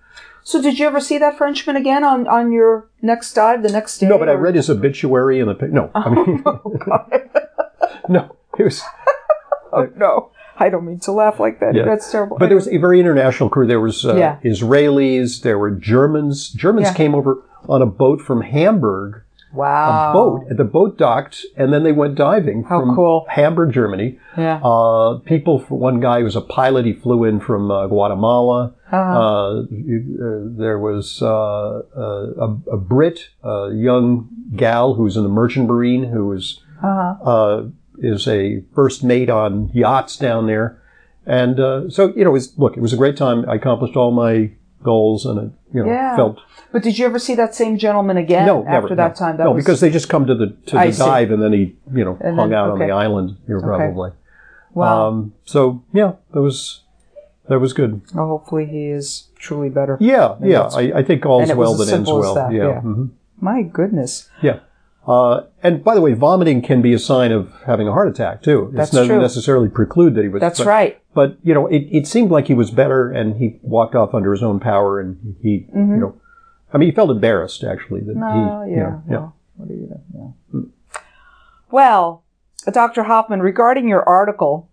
So 0.47 0.61
did 0.61 0.79
you 0.79 0.87
ever 0.87 1.01
see 1.01 1.17
that 1.17 1.37
Frenchman 1.37 1.75
again 1.75 2.05
on, 2.05 2.25
on 2.25 2.53
your 2.53 2.87
next 3.01 3.33
dive, 3.33 3.63
the 3.63 3.69
next 3.69 3.97
day? 3.97 4.07
No, 4.07 4.17
but 4.17 4.29
I 4.29 4.31
read 4.31 4.55
his 4.55 4.69
obituary 4.69 5.41
in 5.41 5.47
the, 5.47 5.55
no, 5.67 5.91
I 5.93 6.09
mean, 6.09 6.41
no, 8.07 8.33
it 8.57 8.63
was, 8.63 8.81
Oh, 9.73 9.89
no, 9.97 10.31
I 10.57 10.69
don't 10.69 10.85
mean 10.85 11.01
to 11.01 11.11
laugh 11.11 11.41
like 11.41 11.59
that. 11.59 11.75
Yeah. 11.75 11.83
That's 11.83 12.09
terrible. 12.09 12.37
But 12.37 12.47
there 12.47 12.55
was 12.55 12.69
a 12.69 12.77
very 12.77 13.01
international 13.01 13.49
crew. 13.49 13.67
There 13.67 13.81
was 13.81 14.05
uh, 14.05 14.15
Yeah. 14.15 14.39
Israelis. 14.41 15.41
There 15.41 15.59
were 15.59 15.71
Germans. 15.71 16.47
Germans 16.51 16.87
Yeah. 16.87 16.93
came 16.93 17.13
over 17.13 17.43
on 17.67 17.81
a 17.81 17.85
boat 17.85 18.21
from 18.21 18.39
Hamburg. 18.39 19.23
Wow. 19.53 20.09
A 20.09 20.13
boat. 20.13 20.57
The 20.57 20.63
boat 20.63 20.97
docked, 20.97 21.45
and 21.55 21.73
then 21.73 21.83
they 21.83 21.91
went 21.91 22.15
diving 22.15 22.63
How 22.63 22.79
from 22.81 22.95
cool. 22.95 23.25
Hamburg, 23.29 23.73
Germany. 23.73 24.19
Yeah. 24.37 24.59
Uh, 24.63 25.19
people. 25.19 25.59
One 25.69 25.99
guy 25.99 26.23
was 26.23 26.35
a 26.35 26.41
pilot. 26.41 26.85
He 26.85 26.93
flew 26.93 27.23
in 27.23 27.39
from 27.39 27.71
uh, 27.71 27.87
Guatemala. 27.87 28.73
Uh-huh. 28.91 28.97
Uh, 28.97 29.59
uh, 29.61 29.65
there 30.57 30.79
was 30.79 31.21
uh, 31.21 31.27
uh, 31.27 32.47
a, 32.47 32.57
a 32.73 32.77
Brit, 32.77 33.29
a 33.43 33.71
young 33.73 34.29
gal 34.55 34.93
who 34.93 35.03
was 35.03 35.17
in 35.17 35.23
the 35.23 35.29
Merchant 35.29 35.67
Marine, 35.67 36.05
who 36.05 36.27
was 36.27 36.61
Uh-huh. 36.83 37.29
uh, 37.29 37.63
is 37.99 38.27
a 38.27 38.61
first 38.75 39.03
mate 39.03 39.29
on 39.29 39.69
yachts 39.73 40.17
down 40.17 40.45
there. 40.45 40.79
And 41.25 41.59
uh, 41.59 41.89
so, 41.89 42.13
you 42.15 42.23
know, 42.23 42.29
it 42.29 42.33
was, 42.33 42.57
look, 42.57 42.77
it 42.77 42.81
was 42.81 42.93
a 42.93 42.97
great 42.97 43.17
time. 43.17 43.43
I 43.49 43.55
accomplished 43.55 43.95
all 43.97 44.11
my 44.11 44.51
goals 44.83 45.25
and, 45.25 45.39
it, 45.39 45.51
you 45.73 45.83
know, 45.83 45.89
Yeah. 45.91 46.15
felt 46.15 46.39
But 46.71 46.83
did 46.83 46.97
you 46.99 47.05
ever 47.05 47.19
see 47.19 47.35
that 47.35 47.55
same 47.55 47.77
gentleman 47.77 48.17
again 48.17 48.45
no, 48.45 48.59
after 48.65 48.71
never, 48.89 48.95
that 48.95 49.07
no. 49.19 49.25
time? 49.25 49.37
That 49.37 49.43
no, 49.45 49.51
was, 49.53 49.63
because 49.65 49.79
they 49.81 49.89
just 49.89 50.09
come 50.09 50.25
to 50.27 50.35
the 50.35 50.47
to 50.67 50.77
I 50.77 50.87
the 50.87 50.93
see. 50.93 50.99
dive 51.03 51.31
and 51.31 51.41
then 51.41 51.53
he, 51.53 51.75
you 51.93 52.03
know, 52.05 52.17
And 52.21 52.35
hung 52.35 52.49
then- 52.49 52.59
out 52.59 52.69
on 52.71 52.79
the 52.79 52.91
island 52.91 53.37
here 53.47 53.59
probably. 53.59 54.11
Wow. 54.73 55.07
Um, 55.07 55.33
so 55.45 55.83
yeah, 55.93 56.13
that 56.33 56.41
was 56.41 56.81
that 57.49 57.59
was 57.59 57.73
good. 57.73 58.01
well, 58.13 58.27
hopefully 58.27 58.65
he 58.65 58.87
is 58.87 59.27
truly 59.39 59.69
better. 59.69 59.97
Yeah, 59.99 60.35
yeah. 60.43 60.63
I, 60.73 60.99
I 60.99 61.03
think 61.03 61.25
all's 61.25 61.51
well 61.53 61.73
that 61.75 61.91
ends 61.91 62.09
well. 62.11 62.35
that, 62.35 62.51
yeah. 62.51 62.67
yeah. 62.67 62.81
mhm. 62.81 63.09
My 63.39 63.61
goodness. 63.63 64.29
Yeah. 64.41 64.59
Uh, 65.07 65.43
and 65.63 65.83
by 65.83 65.95
the 65.95 66.01
way, 66.01 66.13
vomiting 66.13 66.61
can 66.61 66.81
be 66.81 66.93
a 66.93 66.99
sign 66.99 67.31
of 67.31 67.49
having 67.65 67.87
a 67.87 67.91
heart 67.93 68.09
attack 68.09 68.43
too. 68.43 68.69
That's 68.73 68.91
it 68.91 68.95
doesn't 68.97 69.07
true. 69.15 69.21
necessarily 69.21 69.69
preclude 69.69 70.15
that 70.15 70.23
he 70.23 70.27
was. 70.27 70.41
That's 70.41 70.59
but, 70.59 70.67
right. 70.67 71.01
But 71.13 71.37
you 71.43 71.53
know, 71.53 71.65
it, 71.67 71.87
it 71.89 72.07
seemed 72.07 72.29
like 72.29 72.47
he 72.47 72.53
was 72.53 72.71
better, 72.71 73.09
and 73.09 73.37
he 73.37 73.57
walked 73.61 73.95
off 73.95 74.13
under 74.13 74.33
his 74.33 74.43
own 74.43 74.59
power, 74.59 74.99
and 74.99 75.35
he, 75.41 75.65
you 75.73 75.81
know, 75.81 76.21
I 76.73 76.77
mean, 76.77 76.89
he 76.89 76.95
felt 76.95 77.09
embarrassed 77.09 77.63
actually 77.63 78.01
that 78.01 78.15
Mm-hmm. 78.15 78.45
No, 78.47 78.63
he, 78.65 78.71
yeah. 78.71 78.77
you 78.77 78.83
know, 78.83 79.03
yeah. 79.09 79.17
Well, 79.17 79.35
what 79.55 79.69
are 79.69 79.73
you 79.73 79.87
gonna, 79.87 80.33
yeah. 80.53 80.61
Well, 81.71 82.23
Dr. 82.71 83.03
Hoffman, 83.03 83.41
regarding 83.41 83.87
your 83.87 84.07
article, 84.07 84.69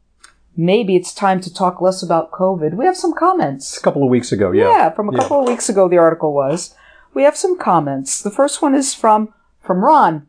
maybe 0.56 0.96
it's 0.96 1.14
time 1.14 1.40
to 1.42 1.52
talk 1.52 1.80
less 1.80 2.02
about 2.02 2.32
COVID. 2.32 2.74
We 2.74 2.86
have 2.86 2.96
some 2.96 3.14
comments. 3.14 3.76
A 3.76 3.80
couple 3.80 4.02
of 4.02 4.10
weeks 4.10 4.32
ago, 4.32 4.50
yeah. 4.50 4.68
Yeah, 4.68 4.90
from 4.90 5.08
a 5.08 5.12
Yeah. 5.12 5.18
couple 5.20 5.40
of 5.40 5.46
weeks 5.46 5.68
ago, 5.68 5.88
the 5.88 5.98
article 5.98 6.32
was. 6.34 6.74
We 7.14 7.22
have 7.22 7.36
some 7.36 7.56
comments. 7.56 8.20
The 8.22 8.30
first 8.30 8.60
one 8.62 8.74
is 8.74 8.94
from 8.94 9.32
from 9.64 9.85
Ron. 9.85 10.26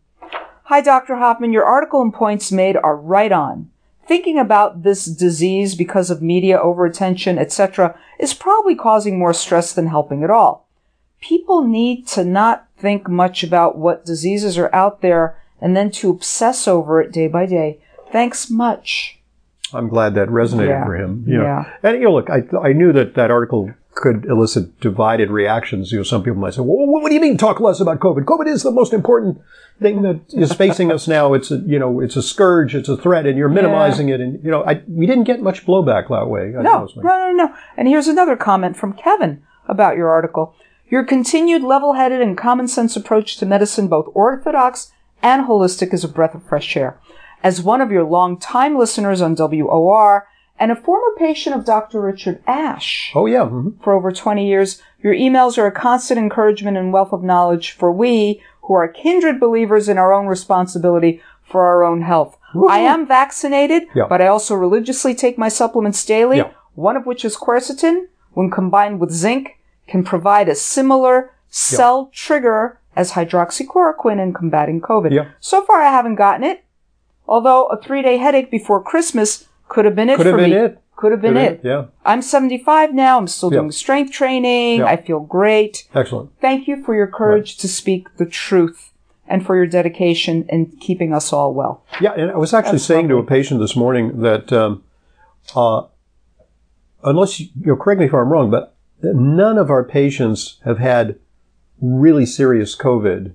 Hi, 0.64 0.82
Dr. 0.82 1.18
Hoffman. 1.18 1.54
Your 1.54 1.66
article 1.66 2.02
and 2.02 2.14
points 2.14 2.52
made 2.52 2.76
are 2.78 2.96
right 2.98 3.32
on. 3.32 3.70
Thinking 4.08 4.38
about 4.38 4.84
this 4.84 5.06
disease 5.06 5.76
because 5.76 6.10
of 6.10 6.22
media 6.22 6.60
overattention, 6.60 7.38
etc., 7.38 7.98
is 8.20 8.34
probably 8.34 8.76
causing 8.76 9.18
more 9.18 9.34
stress 9.34 9.74
than 9.74 9.88
helping 9.88 10.24
at 10.24 10.30
all. 10.30 10.68
People 11.22 11.64
need 11.64 12.08
to 12.10 12.24
not 12.24 12.68
think 12.78 13.10
much 13.10 13.44
about 13.44 13.78
what 13.78 14.06
diseases 14.06 14.58
are 14.58 14.74
out 14.74 15.02
there 15.02 15.38
and 15.60 15.76
then 15.76 15.90
to 15.90 16.10
obsess 16.12 16.68
over 16.68 17.02
it 17.02 17.12
day 17.12 17.28
by 17.28 17.46
day. 17.46 17.80
Thanks 18.12 18.50
much. 18.50 19.20
I'm 19.74 19.88
glad 19.90 20.14
that 20.16 20.30
resonated 20.30 20.70
Yeah. 20.70 20.86
for 20.86 20.96
him. 20.96 21.24
You 21.28 21.38
know. 21.40 21.44
Yeah. 21.44 21.66
And 21.82 21.98
you 21.98 22.04
know, 22.06 22.14
look, 22.14 22.30
I 22.30 22.44
I 22.62 22.74
knew 22.74 22.94
that 22.94 23.16
that 23.16 23.32
article 23.32 23.72
could 23.96 24.26
elicit 24.26 24.80
divided 24.80 25.32
reactions. 25.32 25.92
You 25.92 26.00
know, 26.00 26.04
some 26.04 26.22
people 26.22 26.40
might 26.40 26.54
say, 26.54 26.62
"Well, 26.62 26.86
what 26.86 27.08
do 27.08 27.16
you 27.16 27.22
mean 27.22 27.38
talk 27.38 27.60
less 27.60 27.80
about 27.80 28.00
COVID? 28.00 28.26
COVID 28.26 28.48
is 28.48 28.62
the 28.62 28.72
most 28.72 28.94
important 28.94 29.42
thing 29.82 30.02
that 30.04 30.20
is 30.34 30.54
facing 30.54 30.92
us 30.92 31.08
now. 31.08 31.34
It's 31.34 31.50
a 31.50 31.58
you 31.58 31.80
know, 31.80 32.02
it's 32.02 32.16
a 32.16 32.22
scourge, 32.22 32.76
it's 32.76 32.90
a 32.90 32.98
threat, 32.98 33.26
and 33.26 33.38
you're 33.38 33.50
minimizing 33.50 34.10
it." 34.10 34.22
And 34.22 34.44
you 34.44 34.52
know, 34.52 34.64
I 34.66 34.82
we 34.88 35.06
didn't 35.06 35.24
get 35.24 35.42
much 35.42 35.66
blowback 35.66 36.10
that 36.10 36.30
way. 36.30 36.54
I 36.58 36.62
No, 36.62 36.88
no, 36.96 37.32
no, 37.32 37.46
no. 37.46 37.54
And 37.78 37.88
here's 37.88 38.08
another 38.08 38.36
comment 38.36 38.78
from 38.78 38.94
Kevin 38.94 39.42
about 39.68 39.98
your 39.98 40.10
article. 40.10 40.54
Your 40.88 41.04
continued 41.04 41.64
level 41.64 41.94
headed 41.94 42.22
and 42.22 42.38
common 42.38 42.68
sense 42.68 42.96
approach 42.96 43.38
to 43.38 43.46
medicine, 43.46 43.88
both 43.88 44.12
orthodox 44.14 44.92
and 45.24 45.48
holistic, 45.48 45.94
is 45.94 46.04
a 46.04 46.08
breath 46.08 46.36
of 46.36 46.44
fresh 46.44 46.78
air. 46.78 47.00
As 47.42 47.62
one 47.62 47.82
of 47.82 47.92
your 47.92 48.04
long-time 48.04 48.78
listeners 48.78 49.22
on 49.22 49.36
WOR 49.36 50.28
and 50.60 50.72
a 50.72 50.76
former 50.76 51.16
patient 51.18 51.56
of 51.56 51.66
Dr. 51.66 52.00
Richard 52.02 52.42
Ash 52.48 53.12
Oh 53.16 53.26
yeah. 53.26 53.46
mhm. 53.46 53.74
for 53.84 53.94
over 53.94 54.12
20 54.12 54.48
years, 54.48 54.82
your 55.02 55.14
emails 55.14 55.58
are 55.58 55.66
a 55.68 55.72
constant 55.72 56.18
encouragement 56.18 56.78
and 56.78 56.94
wealth 56.94 57.12
of 57.14 57.24
knowledge 57.24 57.72
for 57.72 57.92
we 57.92 58.42
who 58.64 58.74
are 58.74 58.88
kindred 58.88 59.40
believers 59.40 59.88
in 59.90 59.98
our 59.98 60.12
own 60.14 60.28
responsibility 60.28 61.22
for 61.44 61.66
our 61.66 61.84
own 61.84 62.02
health. 62.02 62.38
I 62.70 62.80
am 62.80 63.06
vaccinated, 63.06 63.84
Yeah. 63.94 64.06
but 64.08 64.22
I 64.22 64.28
also 64.28 64.56
religiously 64.56 65.14
take 65.14 65.38
my 65.38 65.50
supplements 65.50 66.04
daily, 66.06 66.38
Yeah. 66.38 66.50
one 66.74 66.96
of 66.98 67.06
which 67.06 67.24
is 67.26 67.36
quercetin, 67.38 68.08
when 68.34 68.50
combined 68.50 69.00
with 69.00 69.12
zinc, 69.12 69.60
can 69.88 70.04
provide 70.04 70.48
a 70.50 70.56
similar 70.56 71.32
cell 71.50 72.10
trigger 72.14 72.80
as 72.96 73.12
hydroxychloroquine 73.12 74.20
in 74.22 74.34
combating 74.34 74.82
COVID. 74.82 75.12
Yeah. 75.12 75.26
So 75.40 75.62
far, 75.64 75.82
I 75.82 75.92
haven't 75.92 76.16
gotten 76.16 76.44
it, 76.44 76.64
although 77.28 77.66
a 77.68 77.78
three-day 77.80 78.18
headache 78.18 78.50
before 78.50 78.82
Christmas 78.82 79.48
could 79.68 79.86
have 79.86 79.96
been 79.96 80.10
it 80.10 80.18
Could 80.18 80.24
for 80.26 80.32
have 80.32 80.40
been 80.40 80.50
me. 80.52 80.56
it. 80.58 80.82
Could 80.96 81.12
have 81.12 81.22
been 81.22 81.36
it. 81.38 81.60
Yeah. 81.64 81.86
I'm 82.06 82.22
75 82.22 82.94
now. 82.94 83.18
I'm 83.18 83.28
still 83.28 83.52
Yeah. 83.52 83.60
doing 83.60 83.72
strength 83.72 84.12
training. 84.14 84.80
Yeah. 84.80 84.86
I 84.86 84.96
feel 84.96 85.20
great. 85.20 85.88
Excellent. 85.94 86.30
Thank 86.40 86.68
you 86.68 86.82
for 86.84 86.96
your 86.96 87.08
courage 87.08 87.58
to 87.58 87.68
speak 87.68 88.16
the 88.18 88.26
truth 88.26 88.94
and 89.28 89.46
for 89.46 89.56
your 89.58 89.66
dedication 89.68 90.46
in 90.50 90.68
keeping 90.80 91.14
us 91.14 91.34
all 91.34 91.54
well. 91.54 91.84
Yeah, 92.00 92.14
and 92.14 92.32
I 92.32 92.38
was 92.38 92.54
actually 92.54 92.74
That's 92.74 92.86
saying 92.86 93.10
to 93.10 93.18
a 93.18 93.24
patient 93.24 93.60
this 93.60 93.76
morning 93.76 94.22
that, 94.22 94.54
um, 94.54 94.84
uh, 95.56 95.84
unless 97.04 97.40
you, 97.40 97.48
you 97.60 97.68
know, 97.68 97.76
correct 97.76 98.00
me 98.00 98.06
if 98.06 98.14
I'm 98.14 98.30
wrong, 98.30 98.50
but 98.50 98.76
none 99.02 99.58
of 99.58 99.70
our 99.70 99.84
patients 99.84 100.60
have 100.64 100.78
had 100.78 101.16
really 101.82 102.26
serious 102.26 102.76
COVID. 102.76 103.34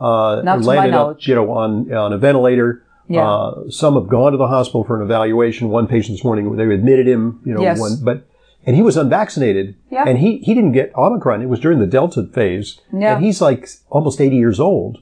Uh, 0.00 0.42
Not 0.44 0.56
to 0.56 0.60
my 0.60 0.74
landed 0.76 0.90
knowledge. 0.92 1.24
up, 1.24 1.28
you 1.28 1.34
know, 1.34 1.50
on 1.52 1.92
on 1.92 2.12
a 2.12 2.18
ventilator. 2.18 2.82
Yeah. 3.10 3.28
Uh, 3.28 3.68
some 3.70 3.94
have 3.94 4.08
gone 4.08 4.32
to 4.32 4.38
the 4.38 4.46
hospital 4.46 4.84
for 4.84 4.96
an 4.96 5.02
evaluation. 5.02 5.68
One 5.68 5.86
patient 5.86 6.16
this 6.16 6.24
morning, 6.24 6.54
they 6.56 6.64
admitted 6.72 7.06
him, 7.08 7.40
you 7.44 7.52
know, 7.54 7.60
Yes. 7.60 7.78
one, 7.80 7.96
but 8.02 8.26
and 8.66 8.76
he 8.76 8.82
was 8.82 8.96
unvaccinated, 8.96 9.74
Yeah. 9.90 10.04
and 10.06 10.18
he 10.18 10.38
he 10.38 10.54
didn't 10.54 10.72
get 10.72 10.92
Omicron. 10.96 11.42
It 11.42 11.48
was 11.48 11.60
during 11.60 11.78
the 11.80 11.86
Delta 11.86 12.22
phase, 12.24 12.80
Yeah. 12.92 13.16
and 13.16 13.24
he's 13.24 13.40
like 13.40 13.68
almost 13.90 14.20
80 14.20 14.36
years 14.36 14.60
old. 14.60 14.98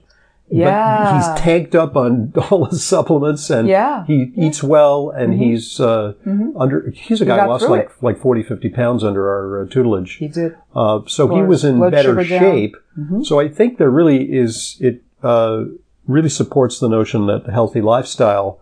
Yeah. 0.50 1.04
But 1.04 1.16
he's 1.16 1.42
tanked 1.42 1.74
up 1.74 1.94
on 1.94 2.32
all 2.50 2.64
his 2.64 2.82
supplements 2.82 3.50
and 3.50 3.68
Yeah. 3.68 4.06
he 4.06 4.32
eats 4.34 4.62
well 4.62 5.10
and 5.10 5.34
he's 5.34 5.78
uh, 5.78 6.14
under 6.56 6.90
he's 6.94 7.20
a 7.20 7.26
guy 7.26 7.42
who 7.42 7.50
lost 7.50 7.68
like 7.68 7.90
like 8.02 8.16
40 8.18 8.42
50 8.44 8.70
pounds 8.70 9.04
under 9.04 9.28
our 9.28 9.62
uh, 9.64 9.68
tutelage 9.68 10.12
He 10.16 10.28
did. 10.28 10.56
uh, 10.74 11.00
so 11.06 11.28
he 11.36 11.42
was 11.42 11.64
in 11.64 11.78
better 11.90 12.24
shape 12.24 12.76
so 13.22 13.38
i 13.38 13.46
think 13.46 13.76
there 13.76 13.90
really 13.90 14.22
is 14.44 14.78
it 14.80 15.02
uh, 15.22 15.64
really 16.08 16.28
supports 16.28 16.80
the 16.80 16.88
notion 16.88 17.26
that 17.26 17.46
a 17.46 17.52
healthy 17.52 17.80
lifestyle 17.80 18.60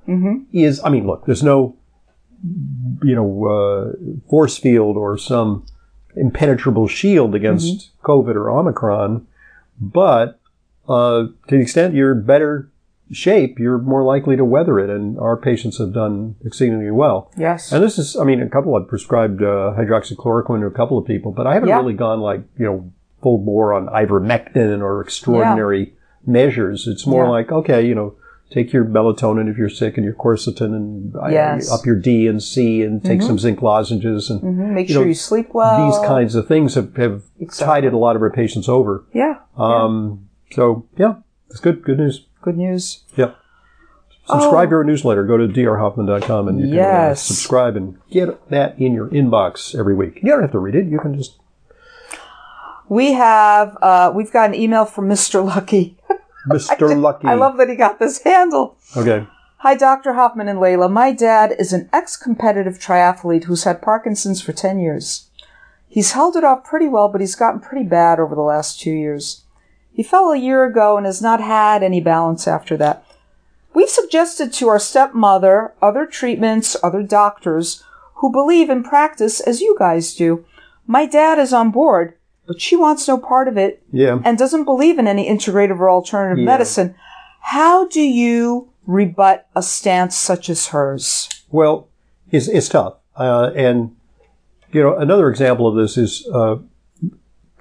is 0.52 0.80
i 0.84 0.88
mean 0.90 1.06
look 1.06 1.24
there's 1.26 1.42
no 1.42 1.74
you 3.02 3.14
know 3.14 3.46
uh, 3.46 3.92
force 4.28 4.58
field 4.58 4.96
or 4.96 5.16
some 5.16 5.64
impenetrable 6.16 6.86
shield 6.88 7.34
against 7.34 7.90
covid 8.02 8.34
or 8.34 8.50
omicron 8.50 9.26
but 9.80 10.38
uh, 10.88 11.24
to 11.48 11.56
the 11.56 11.60
extent 11.60 11.94
you're 11.94 12.14
better 12.14 12.70
shape, 13.12 13.58
you're 13.58 13.78
more 13.78 14.02
likely 14.02 14.36
to 14.36 14.44
weather 14.44 14.78
it, 14.80 14.90
and 14.90 15.16
our 15.18 15.36
patients 15.36 15.78
have 15.78 15.92
done 15.92 16.34
exceedingly 16.44 16.90
well. 16.90 17.30
Yes. 17.36 17.70
And 17.72 17.82
this 17.82 17.98
is, 17.98 18.16
I 18.16 18.24
mean, 18.24 18.40
a 18.42 18.48
couple 18.48 18.74
I've 18.74 18.88
prescribed 18.88 19.42
uh, 19.42 19.74
hydroxychloroquine 19.78 20.60
to 20.60 20.66
a 20.66 20.70
couple 20.72 20.98
of 20.98 21.06
people, 21.06 21.30
but 21.32 21.46
I 21.46 21.54
haven't 21.54 21.68
Yeah. 21.68 21.78
really 21.78 21.94
gone 21.94 22.20
like, 22.20 22.40
you 22.58 22.64
know, 22.66 22.92
full 23.22 23.38
bore 23.38 23.72
on 23.72 23.86
ivermectin 23.86 24.80
or 24.82 25.00
extraordinary 25.02 25.94
measures. 26.26 26.87
It's 26.87 27.06
more 27.06 27.25
Yeah. 27.25 27.30
like, 27.30 27.52
okay, 27.52 27.87
you 27.87 27.95
know, 27.95 28.14
take 28.50 28.73
your 28.73 28.85
melatonin 28.85 29.50
if 29.50 29.56
you're 29.59 29.68
sick 29.68 29.97
and 29.97 30.04
your 30.04 30.14
quercetin 30.14 30.75
and 30.75 31.16
uh, 31.16 31.26
Yes. 31.28 31.71
up 31.73 31.85
your 31.85 31.97
D 31.97 32.28
and 32.28 32.40
C 32.42 32.83
and 32.83 33.04
take 33.04 33.21
some 33.23 33.38
zinc 33.38 33.61
lozenges 33.62 34.30
and 34.30 34.40
Mhm. 34.40 34.73
Make 34.75 34.88
you 34.88 34.95
sure 34.95 35.02
know, 35.02 35.09
you 35.09 35.14
sleep 35.14 35.49
well. 35.52 35.87
these 35.90 35.99
kinds 36.06 36.35
of 36.35 36.47
things 36.47 36.75
have, 36.76 36.95
have 36.97 37.23
Exactly. 37.40 37.66
tided 37.66 37.92
a 37.92 37.99
lot 37.99 38.14
of 38.16 38.23
our 38.23 38.30
patients 38.30 38.68
over. 38.68 39.04
Yeah. 39.12 39.37
Um, 39.56 40.21
So 40.52 40.85
yeah, 40.97 41.14
it's 41.50 41.59
good. 41.61 41.83
Good 41.83 41.99
news. 41.99 42.26
Good 42.42 42.56
news. 42.56 43.02
Yeah. 43.16 43.33
Subscribe 44.28 44.68
Oh. 44.68 44.71
to 44.71 44.76
our 44.76 44.85
newsletter. 44.85 45.25
Go 45.25 45.37
to 45.37 45.47
drhoffman.com 45.49 46.49
and 46.49 46.59
you 46.61 46.66
can 46.66 46.73
uh, 46.75 46.76
Yes. 46.83 47.23
subscribe 47.23 47.76
and 47.76 47.97
get 48.11 48.49
that 48.50 48.78
in 48.78 48.92
your 48.95 49.09
inbox 49.09 49.76
every 49.78 49.95
week. 49.95 50.21
You 50.23 50.30
don't 50.30 50.40
have 50.42 50.52
to 50.52 50.59
read 50.61 50.75
it. 50.76 50.87
You 50.87 50.99
can 51.00 51.14
just 51.16 51.38
We 52.88 53.12
have, 53.12 53.76
uh, 53.83 54.12
we've 54.14 54.33
got 54.33 54.50
an 54.50 54.55
email 54.55 54.85
from 54.85 55.09
Mr. 55.09 55.45
Lucky. 55.45 55.97
Mr. 56.49 56.99
Lucky. 57.00 57.26
I 57.26 57.35
love 57.35 57.57
that 57.57 57.69
he 57.69 57.75
got 57.75 57.99
this 57.99 58.23
handle. 58.23 58.76
Okay. 58.97 59.26
Hi, 59.59 59.75
Dr. 59.75 60.12
Hoffman 60.12 60.49
and 60.49 60.61
Leyla. 60.61 60.90
My 60.90 61.12
dad 61.12 61.55
is 61.59 61.73
an 61.73 61.88
ex-competitive 61.93 62.78
triathlete 62.78 63.45
who's 63.45 63.64
had 63.64 63.83
Parkinson's 63.83 64.40
for 64.40 64.52
10 64.52 64.78
years. 64.78 65.28
He's 65.88 66.12
held 66.12 66.37
it 66.37 66.45
off 66.45 66.62
pretty 66.62 66.88
well, 66.88 67.09
but 67.09 67.21
he's 67.21 67.35
gotten 67.35 67.61
pretty 67.61 67.85
bad 67.85 68.21
over 68.21 68.35
the 68.35 68.43
last 68.43 68.78
two 68.78 68.93
years. 68.93 69.43
He 69.93 70.02
fell 70.02 70.31
a 70.31 70.38
year 70.38 70.64
ago 70.64 70.97
and 70.97 71.07
has 71.07 71.23
not 71.23 71.40
had 71.40 71.83
any 71.83 72.00
balance 72.00 72.47
after 72.47 72.76
that. 72.76 73.05
We've 73.75 73.88
suggested 73.88 74.52
to 74.55 74.69
our 74.69 74.78
stepmother 74.78 75.73
other 75.83 76.07
treatments, 76.07 76.76
other 76.83 77.02
doctors 77.02 77.83
who 78.16 78.31
believe 78.31 78.71
in 78.71 78.83
practice 78.83 79.40
as 79.40 79.61
you 79.61 79.75
guys 79.78 80.14
do. 80.14 80.45
My 80.87 81.07
dad 81.07 81.38
is 81.38 81.52
on 81.52 81.71
board, 81.71 82.14
but 82.46 82.60
she 82.60 82.76
wants 82.76 83.08
no 83.08 83.18
part 83.18 83.48
of 83.48 83.56
it 83.58 83.82
Yeah. 83.92 84.18
and 84.24 84.38
doesn't 84.38 84.64
believe 84.64 84.98
in 84.98 85.06
any 85.06 85.28
integrative 85.28 85.78
or 85.80 85.90
alternative 85.90 86.38
Yeah. 86.38 86.44
medicine. 86.44 86.94
How 87.40 87.86
do 87.88 88.00
you 88.00 88.68
rebut 88.86 89.46
a 89.56 89.62
stance 89.62 90.16
such 90.16 90.48
as 90.48 90.68
hers? 90.68 91.28
Well, 91.50 91.88
it's, 92.30 92.48
it's 92.48 92.68
tough. 92.68 92.94
Uh, 93.16 93.50
and, 93.56 93.94
you 94.72 94.82
know, 94.82 94.96
another 94.96 95.28
example 95.28 95.66
of 95.66 95.74
this 95.76 95.96
is 95.96 96.28
uh, 96.32 96.56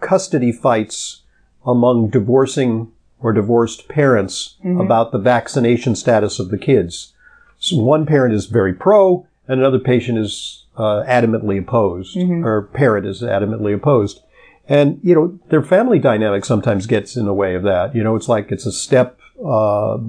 custody 0.02 0.52
fights 0.52 1.22
among 1.66 2.10
divorcing 2.10 2.92
or 3.20 3.34
divorced 3.34 3.88
parents 3.88 4.56
about 4.80 5.12
the 5.12 5.18
vaccination 5.18 5.96
status 5.96 6.38
of 6.40 6.50
the 6.50 6.58
kids. 6.58 7.14
So 7.58 7.78
one 7.82 8.06
parent 8.06 8.36
is 8.36 8.46
very 8.46 8.74
pro, 8.74 9.26
and 9.48 9.60
another 9.60 9.80
patient 9.80 10.20
is 10.20 10.66
uh, 10.78 11.04
adamantly 11.08 11.58
opposed, 11.60 12.18
or 12.18 12.64
parent 12.74 13.08
is 13.08 13.22
adamantly 13.24 13.74
opposed. 13.74 14.20
And, 14.68 15.00
you 15.04 15.14
know, 15.14 15.40
their 15.50 15.62
family 15.62 16.00
dynamic 16.00 16.44
sometimes 16.44 16.88
gets 16.88 17.16
in 17.16 17.26
the 17.26 17.34
way 17.34 17.56
of 17.56 17.64
that. 17.64 17.96
You 17.96 18.04
know, 18.04 18.16
it's 18.16 18.28
like 18.28 18.52
it's 18.52 18.66
a 18.66 18.72
step 18.72 19.20
uh, 19.46 20.00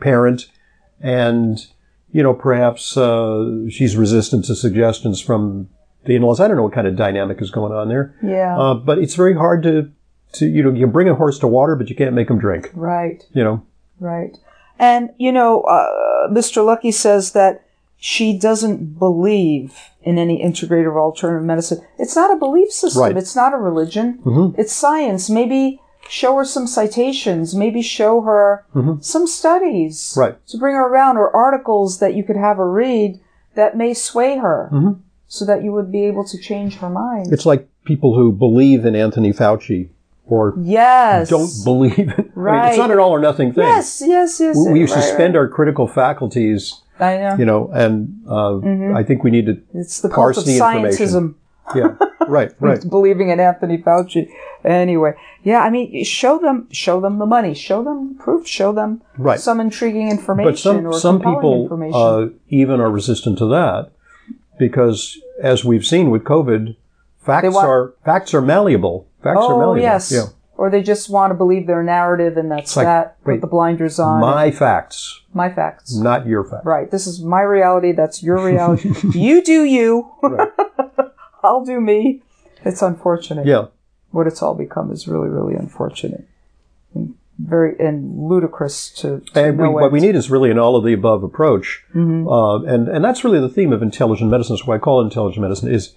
parent 0.00 0.46
and 1.00 1.66
you 2.16 2.22
know, 2.22 2.32
perhaps 2.32 2.96
uh, 2.96 3.68
she's 3.68 3.94
resistant 3.94 4.46
to 4.46 4.54
suggestions 4.54 5.20
from 5.20 5.68
the 6.06 6.16
in-laws. 6.16 6.40
I 6.40 6.48
don't 6.48 6.56
know 6.56 6.62
what 6.62 6.72
kind 6.72 6.86
of 6.86 6.96
dynamic 6.96 7.42
is 7.42 7.50
going 7.50 7.74
on 7.74 7.90
there. 7.90 8.14
Yeah. 8.22 8.58
Uh, 8.58 8.72
but 8.72 8.96
it's 8.96 9.14
very 9.14 9.34
hard 9.34 9.62
to, 9.64 9.92
to, 10.32 10.46
you 10.46 10.62
know, 10.62 10.72
you 10.72 10.86
can 10.86 10.92
bring 10.92 11.10
a 11.10 11.14
horse 11.14 11.38
to 11.40 11.46
water, 11.46 11.76
but 11.76 11.90
you 11.90 11.94
can't 11.94 12.14
make 12.14 12.30
him 12.30 12.38
drink. 12.38 12.70
right. 12.72 13.22
You 13.32 13.44
know, 13.44 13.66
Right. 14.00 14.34
And, 14.78 15.10
you 15.18 15.30
know, 15.30 15.60
uh, 15.62 16.28
Mr. 16.30 16.64
Lucky 16.64 16.90
says 16.90 17.32
that 17.32 17.65
she 17.98 18.38
doesn't 18.38 18.98
believe 18.98 19.74
in 20.02 20.18
any 20.18 20.42
integrative 20.42 20.96
alternative 20.96 21.44
medicine. 21.44 21.80
It's 21.98 22.14
not 22.16 22.30
a 22.32 22.36
belief 22.36 22.70
system. 22.70 23.02
Right. 23.02 23.16
It's 23.16 23.34
not 23.34 23.52
a 23.54 23.56
religion. 23.56 24.18
Mhm. 24.24 24.54
It's 24.58 24.72
science. 24.72 25.28
Maybe 25.30 25.80
show 26.08 26.36
her 26.36 26.44
some 26.44 26.66
citations. 26.66 27.54
Maybe 27.54 27.82
show 27.82 28.20
her 28.20 28.64
some 29.00 29.26
studies. 29.26 29.98
Mm-hmm. 29.98 30.20
Right. 30.20 30.46
To 30.48 30.58
bring 30.58 30.76
her 30.76 30.86
around 30.86 31.16
or 31.16 31.34
articles 31.34 31.98
that 31.98 32.14
you 32.14 32.22
could 32.22 32.36
have 32.36 32.58
her 32.58 32.70
read 32.70 33.18
that 33.54 33.76
may 33.76 33.94
sway 33.94 34.36
her. 34.38 34.68
Mhm. 34.72 34.98
So 35.28 35.44
that 35.44 35.64
you 35.64 35.72
would 35.72 35.90
be 35.90 36.04
able 36.04 36.22
to 36.24 36.38
change 36.38 36.76
her 36.78 36.88
mind. 36.90 37.32
it's 37.32 37.46
like 37.46 37.68
people 37.84 38.14
who 38.14 38.30
believe 38.30 38.84
in 38.84 38.94
Anthony 38.94 39.32
Fauci 39.32 39.88
or 40.26 40.54
yes. 40.60 41.28
don't 41.28 41.50
believe 41.64 41.98
in. 41.98 42.10
I 42.10 42.16
mean, 42.16 42.32
Right. 42.34 42.68
it's 42.68 42.78
not 42.78 42.90
an 42.90 42.98
all 42.98 43.10
or 43.10 43.20
nothing 43.20 43.52
thing. 43.52 43.64
Yes, 43.64 44.02
yes, 44.04 44.40
yes. 44.40 44.56
We, 44.56 44.72
we 44.72 44.80
right, 44.80 44.88
suspend 44.88 45.34
right. 45.34 45.40
our 45.40 45.48
critical 45.48 45.86
faculties, 45.86 46.80
I 47.00 47.16
know. 47.16 47.36
you 47.36 47.44
know, 47.44 47.70
and 47.72 48.22
uh, 48.28 48.58
I 48.96 49.02
think 49.02 49.24
we 49.24 49.30
need 49.30 49.46
to. 49.46 49.60
It's 49.74 50.00
the 50.00 50.08
Parse 50.08 50.44
the 50.44 50.56
information. 50.56 51.34
Yeah, 51.74 51.96
right, 52.28 52.52
right. 52.60 52.88
believing 52.88 53.30
in 53.30 53.40
Anthony 53.40 53.78
Fauci. 53.78 54.30
Anyway, 54.64 55.14
yeah, 55.42 55.60
I 55.60 55.70
mean, 55.70 56.04
show 56.04 56.38
them, 56.38 56.68
show 56.70 57.00
them 57.00 57.18
the 57.18 57.26
money, 57.26 57.54
show 57.54 57.82
them 57.82 58.16
proof, 58.18 58.46
show 58.46 58.72
them 58.72 59.02
Right. 59.16 59.40
some 59.40 59.60
intriguing 59.60 60.10
information 60.10 60.52
But 60.52 60.58
some 60.58 60.86
or 60.86 60.92
some 60.98 61.18
people 61.18 61.68
uh, 61.94 62.28
even 62.48 62.80
are 62.80 62.90
resistant 62.90 63.38
to 63.38 63.46
that 63.46 63.90
because, 64.58 65.18
as 65.42 65.64
we've 65.64 65.84
seen 65.84 66.10
with 66.10 66.24
COVID, 66.24 66.76
facts 67.26 67.54
want- 67.54 67.66
are 67.68 67.94
facts 68.04 68.32
are 68.34 68.40
malleable. 68.42 69.06
Facts 69.22 69.36
are 69.38 69.54
oh 69.54 69.58
malleable. 69.58 69.82
yes, 69.82 70.12
Yeah. 70.12 70.26
or 70.56 70.70
they 70.70 70.82
just 70.82 71.10
want 71.10 71.30
to 71.30 71.34
believe 71.34 71.66
their 71.66 71.82
narrative, 71.82 72.36
and 72.36 72.50
that's 72.50 72.76
like, 72.76 72.86
that. 72.86 73.22
Put 73.24 73.40
the 73.40 73.46
blinders 73.46 73.98
on. 73.98 74.20
My 74.20 74.50
facts, 74.50 75.20
my 75.34 75.50
facts. 75.52 75.94
not 75.96 76.26
your 76.26 76.44
facts. 76.44 76.64
Right. 76.64 76.90
This 76.90 77.06
is 77.06 77.20
my 77.22 77.42
reality. 77.42 77.92
That's 77.92 78.22
your 78.22 78.44
reality. 78.44 78.92
you 79.18 79.42
do 79.42 79.64
you. 79.64 80.10
Right. 80.22 80.48
I'll 81.42 81.64
do 81.64 81.80
me. 81.80 82.22
It's 82.64 82.82
unfortunate. 82.82 83.46
Yeah. 83.46 83.66
What 84.10 84.26
it's 84.26 84.42
all 84.42 84.54
become 84.54 84.90
is 84.90 85.06
really, 85.06 85.28
really 85.28 85.54
unfortunate. 85.54 86.26
And 86.94 87.14
very 87.38 87.76
and 87.78 88.28
ludicrous 88.28 88.88
to, 88.90 89.20
to 89.34 89.40
And 89.44 89.58
we, 89.58 89.68
what 89.68 89.92
we 89.92 90.00
need 90.00 90.14
is 90.16 90.30
really 90.30 90.50
an 90.50 90.58
all 90.58 90.74
of 90.76 90.84
the 90.84 90.94
above 90.94 91.22
approach, 91.22 91.84
Mm-hmm. 91.94 92.26
uh, 92.26 92.62
and 92.62 92.88
and 92.88 93.04
that's 93.04 93.24
really 93.24 93.40
the 93.40 93.48
theme 93.50 93.72
of 93.72 93.82
intelligent 93.82 94.30
medicine. 94.30 94.56
That's 94.56 94.66
why 94.66 94.76
I 94.76 94.78
call 94.78 95.00
it 95.02 95.04
intelligent 95.04 95.42
medicine. 95.42 95.70
Is 95.72 95.94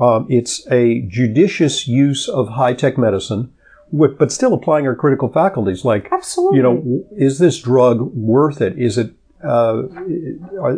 um, 0.00 0.26
it's 0.28 0.66
a 0.70 1.02
judicious 1.02 1.86
use 1.86 2.28
of 2.28 2.50
high 2.50 2.74
tech 2.74 2.96
medicine, 2.98 3.52
with, 3.90 4.18
but 4.18 4.32
still 4.32 4.54
applying 4.54 4.86
our 4.86 4.94
critical 4.94 5.28
faculties. 5.28 5.84
Like 5.84 6.08
Absolutely. 6.10 6.56
you 6.56 6.62
know, 6.62 7.04
is 7.16 7.38
this 7.38 7.58
drug 7.60 8.00
worth 8.14 8.60
it? 8.60 8.78
Is 8.78 8.98
it 8.98 9.12
uh, 9.44 9.82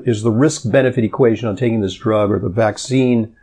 is 0.05 0.23
the 0.23 0.31
risk 0.31 0.71
benefit 0.71 1.05
equation 1.05 1.49
on 1.49 1.57
taking 1.57 1.81
this 1.81 1.95
drug 1.95 2.31
or 2.31 2.39
the 2.39 2.49
vaccine 2.49 3.37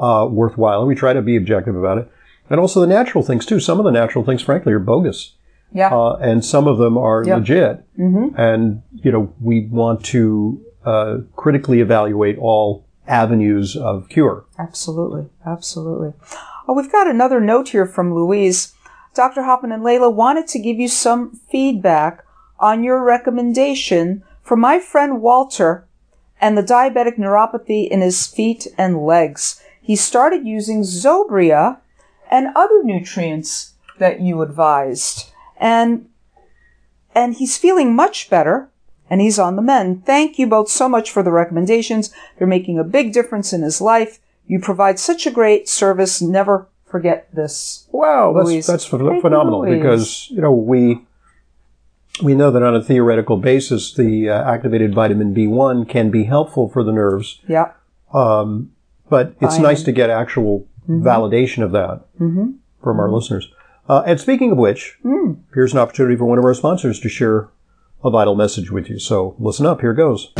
uh, 0.00 0.28
worthwhile? 0.30 0.80
And 0.80 0.88
we 0.88 0.94
try 0.94 1.12
to 1.12 1.22
be 1.22 1.36
objective 1.36 1.74
about 1.74 1.98
it, 1.98 2.10
and 2.50 2.60
also 2.60 2.80
the 2.80 2.86
natural 2.86 3.24
things 3.24 3.44
too. 3.46 3.60
Some 3.60 3.78
of 3.78 3.84
the 3.84 3.90
natural 3.90 4.24
things, 4.24 4.42
frankly, 4.42 4.72
are 4.72 4.78
bogus 4.78 5.34
yeah. 5.72 5.94
uh, 5.94 6.16
and 6.20 6.44
some 6.44 6.66
of 6.66 6.78
them 6.78 6.96
are 6.96 7.24
Yeah. 7.24 7.36
legit. 7.36 7.84
And 8.36 8.82
you 8.92 9.12
know, 9.12 9.32
we 9.40 9.66
want 9.66 10.04
to 10.06 10.60
uh, 10.84 11.18
critically 11.36 11.80
evaluate 11.80 12.38
all 12.38 12.86
avenues 13.08 13.76
of 13.76 14.08
cure. 14.08 14.44
Absolutely. 14.58 15.26
Absolutely. 15.44 16.12
Oh, 16.68 16.74
we've 16.74 16.92
got 16.92 17.08
another 17.08 17.40
note 17.40 17.70
here 17.70 17.86
from 17.86 18.14
Louise. 18.14 18.74
Dr. 19.14 19.42
Hoffman 19.42 19.72
and 19.72 19.82
Leyla 19.82 20.12
wanted 20.12 20.46
to 20.48 20.58
give 20.58 20.78
you 20.78 20.88
some 20.88 21.40
feedback 21.50 22.24
on 22.60 22.84
your 22.84 23.02
recommendation 23.02 24.22
for 24.42 24.56
my 24.56 24.78
friend 24.78 25.20
Walter 25.20 25.86
and 26.40 26.56
the 26.56 26.62
diabetic 26.62 27.18
neuropathy 27.18 27.88
in 27.88 28.00
his 28.00 28.26
feet 28.26 28.66
and 28.76 29.04
legs. 29.04 29.60
He 29.80 29.96
started 29.96 30.46
using 30.46 30.82
Zobria 30.82 31.78
and 32.30 32.48
other 32.54 32.82
nutrients 32.84 33.74
that 33.98 34.20
you 34.20 34.42
advised. 34.42 35.30
And 35.56 36.08
and 37.14 37.34
he's 37.34 37.56
feeling 37.56 37.96
much 37.96 38.30
better 38.30 38.70
and 39.10 39.20
he's 39.20 39.38
on 39.38 39.56
the 39.56 39.62
mend. 39.62 40.04
Thank 40.06 40.38
you 40.38 40.46
both 40.46 40.68
so 40.68 40.88
much 40.88 41.10
for 41.10 41.22
the 41.22 41.30
recommendations. 41.32 42.12
They're 42.38 42.46
making 42.46 42.78
a 42.78 42.84
big 42.84 43.12
difference 43.12 43.52
in 43.52 43.62
his 43.62 43.80
life. 43.80 44.18
You 44.46 44.58
provide 44.60 44.98
such 44.98 45.26
a 45.26 45.30
great 45.30 45.68
service. 45.68 46.20
Never 46.22 46.66
forget 46.86 47.28
this. 47.34 47.86
Wow, 47.92 48.32
that's 48.32 48.46
Louise. 48.46 48.66
that's 48.66 48.88
ph- 48.88 49.00
Thank 49.02 49.14
you, 49.16 49.20
phenomenal 49.20 49.62
because 49.66 50.28
you 50.30 50.40
know 50.40 50.52
we 50.52 51.00
we 52.22 52.34
know 52.34 52.50
that 52.50 52.62
on 52.62 52.74
a 52.74 52.82
theoretical 52.82 53.36
basis, 53.36 53.92
the 53.94 54.28
uh, 54.30 54.50
activated 54.52 54.94
vitamin 54.94 55.34
B1 55.34 55.88
can 55.88 56.10
be 56.10 56.24
helpful 56.24 56.68
for 56.68 56.82
the 56.82 56.90
nerves, 56.92 57.40
Yeah. 57.46 57.72
um, 58.12 58.72
but 59.08 59.34
it's 59.40 59.54
Fine. 59.54 59.62
nice 59.62 59.82
to 59.84 59.92
get 59.92 60.10
actual 60.10 60.66
Mm-hmm. 60.88 61.06
validation 61.06 61.62
of 61.62 61.72
that 61.72 62.00
from 62.82 62.98
our 62.98 63.10
listeners. 63.10 63.52
Uh, 63.90 64.02
and 64.06 64.18
speaking 64.18 64.52
of 64.52 64.56
which, 64.56 64.96
Mm. 65.04 65.36
here's 65.52 65.74
an 65.74 65.78
opportunity 65.78 66.16
for 66.16 66.24
one 66.24 66.38
of 66.38 66.44
our 66.46 66.54
sponsors 66.54 66.98
to 67.00 67.10
share 67.10 67.48
a 68.02 68.10
vital 68.10 68.34
message 68.34 68.70
with 68.70 68.88
you. 68.88 68.98
So 68.98 69.34
listen 69.38 69.66
up. 69.66 69.80
Here 69.80 69.92
goes. 69.92 70.32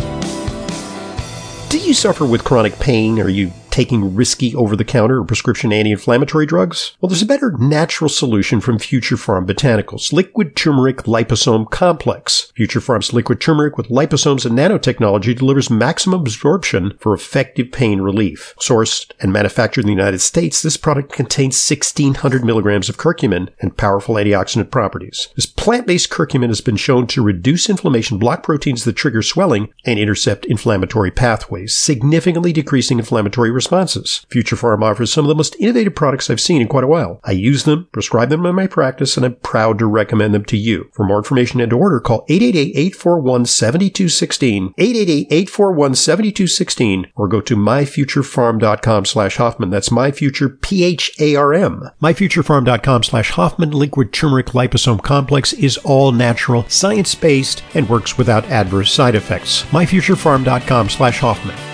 Do 1.69 1.77
you 1.77 1.93
suffer 1.93 2.25
with 2.25 2.43
chronic 2.43 2.77
pain? 2.79 3.19
Are 3.19 3.29
you 3.29 3.51
taking 3.71 4.15
risky 4.15 4.55
over 4.55 4.75
the 4.75 4.83
counter 4.83 5.19
or 5.19 5.25
prescription 5.25 5.71
anti 5.71 5.91
inflammatory 5.91 6.45
drugs? 6.45 6.95
Well, 6.99 7.09
there's 7.09 7.21
a 7.21 7.25
better 7.25 7.51
natural 7.57 8.09
solution 8.09 8.61
from 8.61 8.79
Future 8.79 9.15
Pharm 9.15 9.45
Botanicals 9.45 10.11
liquid 10.11 10.55
turmeric 10.55 11.03
liposome 11.03 11.69
complex. 11.69 12.51
Future 12.55 12.79
Pharm's 12.79 13.13
liquid 13.13 13.39
turmeric 13.39 13.77
with 13.77 13.89
liposomes 13.89 14.45
and 14.45 14.57
nanotechnology 14.57 15.37
delivers 15.37 15.69
maximum 15.69 16.21
absorption 16.21 16.97
for 16.99 17.13
effective 17.13 17.71
pain 17.71 18.01
relief. 18.01 18.53
Sourced 18.59 19.11
and 19.19 19.31
manufactured 19.31 19.81
in 19.81 19.87
the 19.87 19.93
United 19.93 20.19
States, 20.19 20.61
this 20.61 20.77
product 20.77 21.11
contains 21.11 21.55
1600 21.69 22.43
milligrams 22.43 22.89
of 22.89 22.97
curcumin 22.97 23.49
and 23.59 23.77
powerful 23.77 24.15
antioxidant 24.15 24.71
properties. 24.71 25.29
This 25.35 25.45
plant 25.45 25.87
based 25.87 26.09
curcumin 26.09 26.47
has 26.49 26.61
been 26.61 26.75
shown 26.75 27.07
to 27.07 27.23
reduce 27.23 27.69
inflammation, 27.69 28.17
block 28.17 28.43
proteins 28.43 28.83
that 28.83 28.93
trigger 28.93 29.21
swelling, 29.21 29.73
and 29.85 29.99
intercept 29.99 30.45
inflammatory 30.45 31.11
pathways, 31.11 31.75
significantly 31.75 32.53
decreasing 32.53 32.99
inflammatory 32.99 33.51
responses. 33.59 34.25
Future 34.29 34.55
Pharm 34.55 34.81
offers 34.81 35.11
some 35.11 35.25
of 35.25 35.29
the 35.29 35.35
most 35.35 35.57
innovative 35.59 35.95
products 35.95 36.29
I've 36.29 36.39
seen 36.39 36.61
in 36.61 36.69
quite 36.69 36.85
a 36.85 36.87
while. 36.87 37.19
I 37.25 37.31
use 37.31 37.65
them, 37.65 37.89
prescribe 37.91 38.29
them 38.29 38.45
in 38.45 38.55
my 38.55 38.67
practice, 38.67 39.17
and 39.17 39.25
I'm 39.25 39.35
proud 39.35 39.79
to 39.79 39.85
recommend 39.85 40.33
them 40.33 40.45
to 40.45 40.55
you. 40.55 40.89
For 40.93 41.05
more 41.05 41.17
information 41.17 41.59
and 41.59 41.69
to 41.71 41.77
order, 41.77 41.99
call 41.99 42.25
888-841-7216, 42.27 44.75
888-841-7216, 44.75 47.11
or 47.15 47.27
go 47.27 47.41
to 47.41 47.57
myfuturepharm.com 47.57 49.05
slash 49.05 49.35
Hoffman. 49.35 49.69
That's 49.69 49.89
myfuture, 49.89 50.61
P-H-A-R-M. 50.61 51.89
Myfuturepharm.com 52.01 53.03
slash 53.03 53.31
Hoffman 53.31 53.71
liquid 53.71 54.13
turmeric 54.13 54.47
liposome 54.47 55.03
complex 55.03 55.51
is 55.53 55.77
all 55.79 56.11
natural, 56.11 56.67
science-based, 56.69 57.63
and 57.73 57.89
works 57.89 58.17
without 58.17 58.45
adverse 58.45 58.93
side 58.93 59.15
effects. 59.15 59.63
Myfuturepharm.com 59.65 60.89
slash 60.89 61.19
Hoffman. 61.19 61.68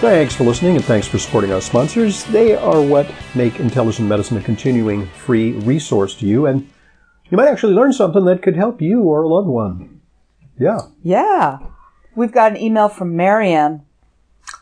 Thanks 0.00 0.32
for 0.32 0.44
listening 0.44 0.76
and 0.76 0.84
thanks 0.84 1.08
for 1.08 1.18
supporting 1.18 1.50
our 1.50 1.60
sponsors. 1.60 2.22
They 2.26 2.54
are 2.54 2.80
what 2.80 3.12
make 3.34 3.58
intelligent 3.58 4.08
medicine 4.08 4.36
a 4.36 4.40
continuing 4.40 5.06
free 5.08 5.54
resource 5.54 6.14
to 6.20 6.24
you, 6.24 6.46
and 6.46 6.70
you 7.28 7.36
might 7.36 7.48
actually 7.48 7.74
learn 7.74 7.92
something 7.92 8.24
that 8.26 8.40
could 8.40 8.54
help 8.54 8.80
you 8.80 9.02
or 9.02 9.22
a 9.22 9.28
loved 9.28 9.48
one. 9.48 10.00
Yeah. 10.56 10.82
Yeah. 11.02 11.58
We've 12.14 12.30
got 12.30 12.52
an 12.52 12.58
email 12.58 12.88
from 12.88 13.16
Marianne. 13.16 13.84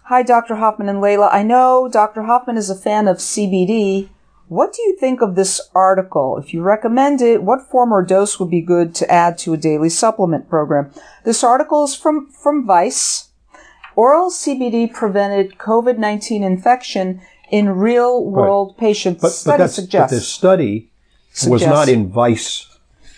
Hi, 0.04 0.22
Dr. 0.22 0.56
Hoffman 0.56 0.88
and 0.88 1.02
Leyla. 1.02 1.28
I 1.30 1.42
know 1.42 1.86
Dr. 1.92 2.22
Hoffman 2.22 2.56
is 2.56 2.70
a 2.70 2.74
fan 2.74 3.06
of 3.06 3.18
CBD. 3.18 4.08
What 4.48 4.72
do 4.72 4.80
you 4.80 4.96
think 4.98 5.20
of 5.20 5.34
this 5.34 5.60
article? 5.74 6.38
If 6.38 6.54
you 6.54 6.62
recommend 6.62 7.20
it, 7.20 7.42
what 7.42 7.68
form 7.70 7.92
or 7.92 8.02
dose 8.02 8.40
would 8.40 8.50
be 8.50 8.62
good 8.62 8.94
to 8.94 9.12
add 9.12 9.36
to 9.38 9.52
a 9.52 9.58
daily 9.58 9.90
supplement 9.90 10.48
program? 10.48 10.92
This 11.24 11.44
article 11.44 11.84
is 11.84 11.94
from, 11.94 12.30
from 12.30 12.66
Vice. 12.66 13.32
Oral 13.96 14.30
CBD 14.30 14.92
prevented 14.92 15.56
COVID-19 15.58 16.42
infection 16.42 17.20
in 17.50 17.70
real 17.70 18.24
world 18.24 18.76
patients. 18.76 19.22
But, 19.22 19.28
but, 19.28 19.32
Study 19.32 19.58
that's, 19.58 19.76
but 19.76 19.82
suggests. 19.82 20.14
this 20.16 20.28
study 20.28 20.90
was 21.48 21.62
not 21.62 21.88
in 21.88 22.08
Vice, 22.10 22.66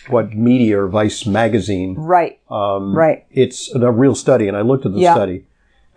what 0.09 0.33
media 0.35 0.81
or 0.83 0.89
Vice 0.89 1.27
magazine. 1.27 1.95
right. 1.97 2.39
Um, 2.51 2.95
right. 2.95 3.27
It's 3.31 3.75
a 3.75 3.91
real 3.91 4.15
study, 4.15 4.49
and 4.49 4.57
I 4.57 4.61
looked 4.63 4.87
at 4.87 4.93
the 4.93 5.01
Yeah. 5.01 5.15
study. 5.15 5.45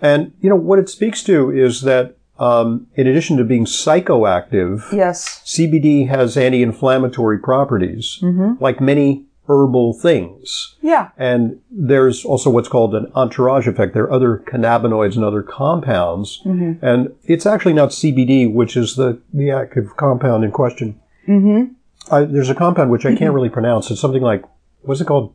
And, 0.01 0.33
you 0.41 0.49
know, 0.49 0.55
what 0.55 0.79
it 0.79 0.89
speaks 0.89 1.23
to 1.23 1.51
is 1.51 1.81
that 1.83 2.15
um, 2.39 2.87
in 2.95 3.05
addition 3.05 3.37
to 3.37 3.43
being 3.43 3.65
psychoactive, 3.65 4.91
Yes. 4.91 5.41
CBD 5.45 6.07
has 6.07 6.35
anti-inflammatory 6.35 7.37
properties, 7.37 8.17
Mm-hmm. 8.23 8.63
like 8.63 8.81
many 8.81 9.25
herbal 9.47 9.93
things. 9.93 10.75
Yeah. 10.81 11.09
And 11.17 11.59
there's 11.69 12.23
also 12.23 12.49
what's 12.49 12.67
called 12.69 12.95
an 12.95 13.11
entourage 13.15 13.67
effect. 13.67 13.93
There 13.93 14.03
are 14.03 14.11
other 14.11 14.37
cannabinoids 14.37 15.15
and 15.15 15.25
other 15.25 15.41
compounds. 15.43 16.41
Mm-hmm. 16.45 16.85
And 16.85 17.15
it's 17.23 17.45
actually 17.45 17.73
not 17.73 17.89
CBD, 17.89 18.51
which 18.51 18.77
is 18.77 18.95
the, 18.95 19.19
the 19.33 19.51
active 19.51 19.97
compound 19.97 20.43
in 20.43 20.51
question. 20.51 20.99
Mm-hmm. 21.27 21.73
I, 22.13 22.23
there's 22.25 22.49
a 22.49 22.55
compound 22.55 22.91
which 22.91 23.05
I 23.05 23.15
can't 23.15 23.33
really 23.33 23.49
pronounce. 23.49 23.91
It's 23.91 24.01
something 24.01 24.21
like, 24.21 24.43
what's 24.81 25.01
it 25.01 25.07
called? 25.07 25.33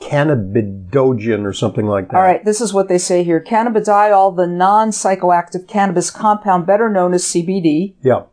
Cannabidogen 0.00 1.44
or 1.44 1.52
something 1.52 1.86
like 1.86 2.08
that. 2.08 2.16
All 2.16 2.22
right, 2.22 2.44
this 2.44 2.60
is 2.60 2.74
what 2.74 2.88
they 2.88 2.98
say 2.98 3.22
here. 3.22 3.40
Cannabidiol, 3.40 4.36
the 4.36 4.46
non-psychoactive 4.46 5.66
cannabis 5.68 6.10
compound 6.10 6.66
better 6.66 6.88
known 6.90 7.14
as 7.14 7.24
CBD, 7.24 7.94
Yeah. 8.02 8.24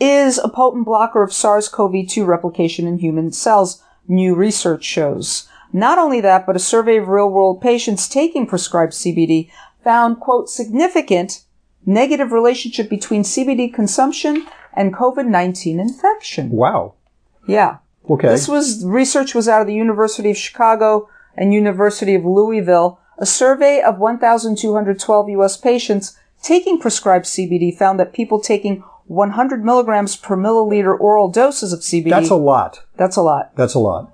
is 0.00 0.38
a 0.38 0.48
potent 0.48 0.84
blocker 0.84 1.22
of 1.22 1.32
SARS-CoV-2 1.32 2.26
replication 2.26 2.86
in 2.86 2.98
human 2.98 3.32
cells, 3.32 3.82
new 4.08 4.34
research 4.34 4.84
shows. 4.84 5.48
Not 5.72 5.98
only 5.98 6.20
that, 6.20 6.46
but 6.46 6.56
a 6.56 6.60
survey 6.60 6.98
of 6.98 7.08
real-world 7.08 7.60
patients 7.60 8.08
taking 8.08 8.46
prescribed 8.46 8.92
CBD 8.92 9.50
found, 9.82 10.20
quote, 10.20 10.48
significant 10.48 11.42
negative 11.84 12.32
relationship 12.32 12.88
between 12.88 13.22
CBD 13.22 13.72
consumption 13.72 14.46
and 14.72 14.94
COVID-19 14.94 15.80
infection. 15.80 16.50
Wow. 16.50 16.94
Yeah. 17.46 17.78
Okay. 18.08 18.28
This 18.28 18.48
was 18.48 18.84
research 18.84 19.34
was 19.34 19.48
out 19.48 19.60
of 19.60 19.66
the 19.66 19.74
University 19.74 20.30
of 20.30 20.36
Chicago 20.36 21.08
and 21.36 21.52
University 21.52 22.14
of 22.14 22.24
Louisville. 22.24 23.00
A 23.18 23.26
survey 23.26 23.80
of 23.80 23.98
1,212 23.98 25.28
U.S. 25.30 25.56
patients 25.56 26.16
taking 26.42 26.78
prescribed 26.78 27.26
CBD 27.26 27.76
found 27.76 27.98
that 27.98 28.12
people 28.12 28.40
taking 28.40 28.84
100 29.06 29.64
milligrams 29.64 30.16
per 30.16 30.36
milliliter 30.36 30.98
oral 30.98 31.28
doses 31.28 31.72
of 31.72 31.80
CBD. 31.80 32.10
That's 32.10 32.30
a 32.30 32.36
lot. 32.36 32.82
that's 32.96 33.16
a 33.16 33.22
lot. 33.22 33.54
That's 33.56 33.74
a 33.74 33.78
lot. 33.78 34.12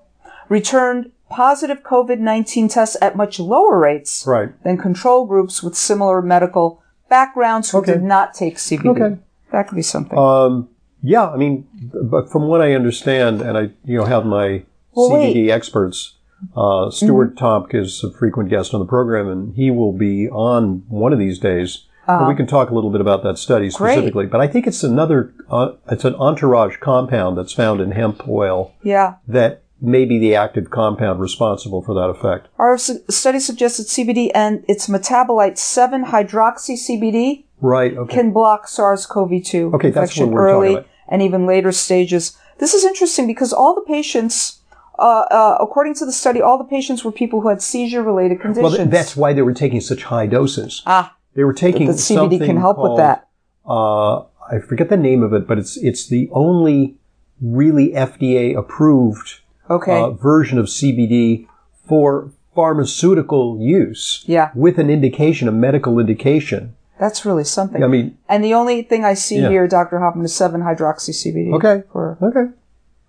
Returned 0.48 1.12
positive 1.28 1.82
COVID-19 1.84 2.72
tests 2.72 2.96
at 3.00 3.14
much 3.16 3.38
lower 3.38 3.78
rates 3.78 4.24
Right. 4.26 4.50
than 4.64 4.76
control 4.78 5.26
groups 5.26 5.62
with 5.62 5.76
similar 5.76 6.20
medical 6.20 6.82
backgrounds 7.08 7.70
who 7.70 7.78
Okay. 7.78 7.92
did 7.92 8.02
not 8.02 8.34
take 8.34 8.58
CBD. 8.58 8.88
Okay. 8.90 9.16
That 9.52 9.68
could 9.68 9.76
be 9.76 9.82
something. 9.82 10.18
Um, 10.18 10.68
yeah, 11.02 11.28
I 11.28 11.36
mean, 11.36 11.66
but 11.92 12.30
from 12.30 12.48
what 12.48 12.60
I 12.60 12.72
understand, 12.74 13.40
and 13.42 13.56
I, 13.56 13.70
you 13.84 13.96
know, 13.98 14.04
have 14.04 14.26
my 14.26 14.64
Well, 14.94 15.10
CBD 15.10 15.50
experts, 15.50 16.14
uh, 16.56 16.90
Stuart 16.90 17.36
Tomc 17.36 17.74
is 17.74 18.02
a 18.02 18.10
frequent 18.10 18.48
guest 18.50 18.74
on 18.74 18.80
the 18.80 18.86
program, 18.86 19.28
and 19.28 19.54
he 19.54 19.70
will 19.70 19.92
be 19.92 20.28
on 20.30 20.82
one 20.88 21.12
of 21.12 21.18
these 21.18 21.38
days. 21.38 21.86
And 22.18 22.28
we 22.28 22.34
can 22.34 22.46
talk 22.46 22.70
a 22.70 22.74
little 22.74 22.90
bit 22.90 23.00
about 23.00 23.22
that 23.22 23.38
study 23.38 23.70
Great. 23.70 23.92
specifically. 23.92 24.26
But 24.26 24.40
I 24.40 24.46
think 24.46 24.66
it's 24.66 24.82
another, 24.82 25.32
uh, 25.50 25.72
it's 25.90 26.04
an 26.04 26.14
entourage 26.16 26.76
compound 26.78 27.38
that's 27.38 27.52
found 27.52 27.80
in 27.80 27.92
hemp 27.92 28.26
oil 28.28 28.72
yeah. 28.82 29.14
that 29.28 29.62
may 29.80 30.04
be 30.04 30.18
the 30.18 30.34
active 30.34 30.70
compound 30.70 31.20
responsible 31.20 31.80
for 31.82 31.94
that 31.94 32.08
effect. 32.10 32.48
Our 32.58 32.76
su- 32.76 33.00
study 33.08 33.40
suggests 33.40 33.78
that 33.78 33.86
CBD 33.88 34.30
and 34.34 34.64
its 34.68 34.88
metabolite 34.88 35.56
7-hydroxy 35.56 36.76
CBD 36.76 37.44
Right. 37.62 37.96
Okay. 37.96 38.14
can 38.14 38.32
block 38.32 38.68
SARS-CoV-2 38.68 39.74
Okay, 39.74 39.88
infection 39.88 40.26
what 40.26 40.34
we're 40.34 40.46
talking 40.48 40.54
early 40.56 40.72
about. 40.74 40.86
and 41.08 41.22
even 41.22 41.46
later 41.46 41.72
stages. 41.72 42.36
This 42.58 42.74
is 42.74 42.84
interesting 42.84 43.26
because 43.26 43.52
all 43.52 43.74
the 43.74 43.80
patients, 43.82 44.60
uh, 44.98 45.02
uh, 45.30 45.56
according 45.60 45.94
to 45.94 46.04
the 46.06 46.12
study, 46.12 46.40
all 46.42 46.58
the 46.58 46.64
patients 46.64 47.04
were 47.04 47.12
people 47.12 47.40
who 47.40 47.48
had 47.48 47.62
seizure-related 47.62 48.40
conditions. 48.40 48.76
th- 48.76 48.88
that's 48.88 49.16
why 49.16 49.32
they 49.32 49.42
were 49.42 49.54
taking 49.54 49.80
such 49.80 50.04
high 50.04 50.26
doses. 50.26 50.82
ah, 50.86 51.14
They 51.34 51.44
were 51.44 51.52
taking 51.52 51.86
the 51.86 51.92
CBD 51.92 52.14
something 52.14 52.38
can 52.40 52.56
help 52.56 52.78
with 52.78 52.90
called, 52.90 52.98
that. 52.98 53.28
Uh, 53.66 54.18
I 54.50 54.58
forget 54.58 54.88
the 54.88 54.96
name 54.96 55.22
of 55.22 55.32
it, 55.32 55.46
but 55.46 55.58
it's 55.58 55.76
it's 55.76 56.06
the 56.08 56.28
only 56.32 56.96
really 57.40 57.90
FDA 57.90 58.56
approved 58.56 59.40
Okay. 59.68 60.00
uh, 60.00 60.10
version 60.10 60.58
of 60.58 60.66
CBD 60.66 61.46
for 61.86 62.32
pharmaceutical 62.54 63.58
use. 63.60 64.24
Yeah. 64.26 64.50
With 64.54 64.78
an 64.78 64.90
indication, 64.90 65.48
a 65.48 65.52
medical 65.52 65.98
indication. 65.98 66.74
That's 66.98 67.24
really 67.24 67.44
something. 67.44 67.82
I 67.82 67.86
mean, 67.86 68.18
and 68.28 68.44
the 68.44 68.52
only 68.52 68.82
thing 68.82 69.04
I 69.04 69.14
see 69.14 69.40
Yeah. 69.40 69.48
here, 69.48 69.66
Dr. 69.66 70.00
Hoffman, 70.00 70.24
is 70.24 70.32
7-hydroxy 70.32 71.14
CBD. 71.14 71.54
Okay. 71.54 71.84
For 71.90 72.18
okay. 72.20 72.52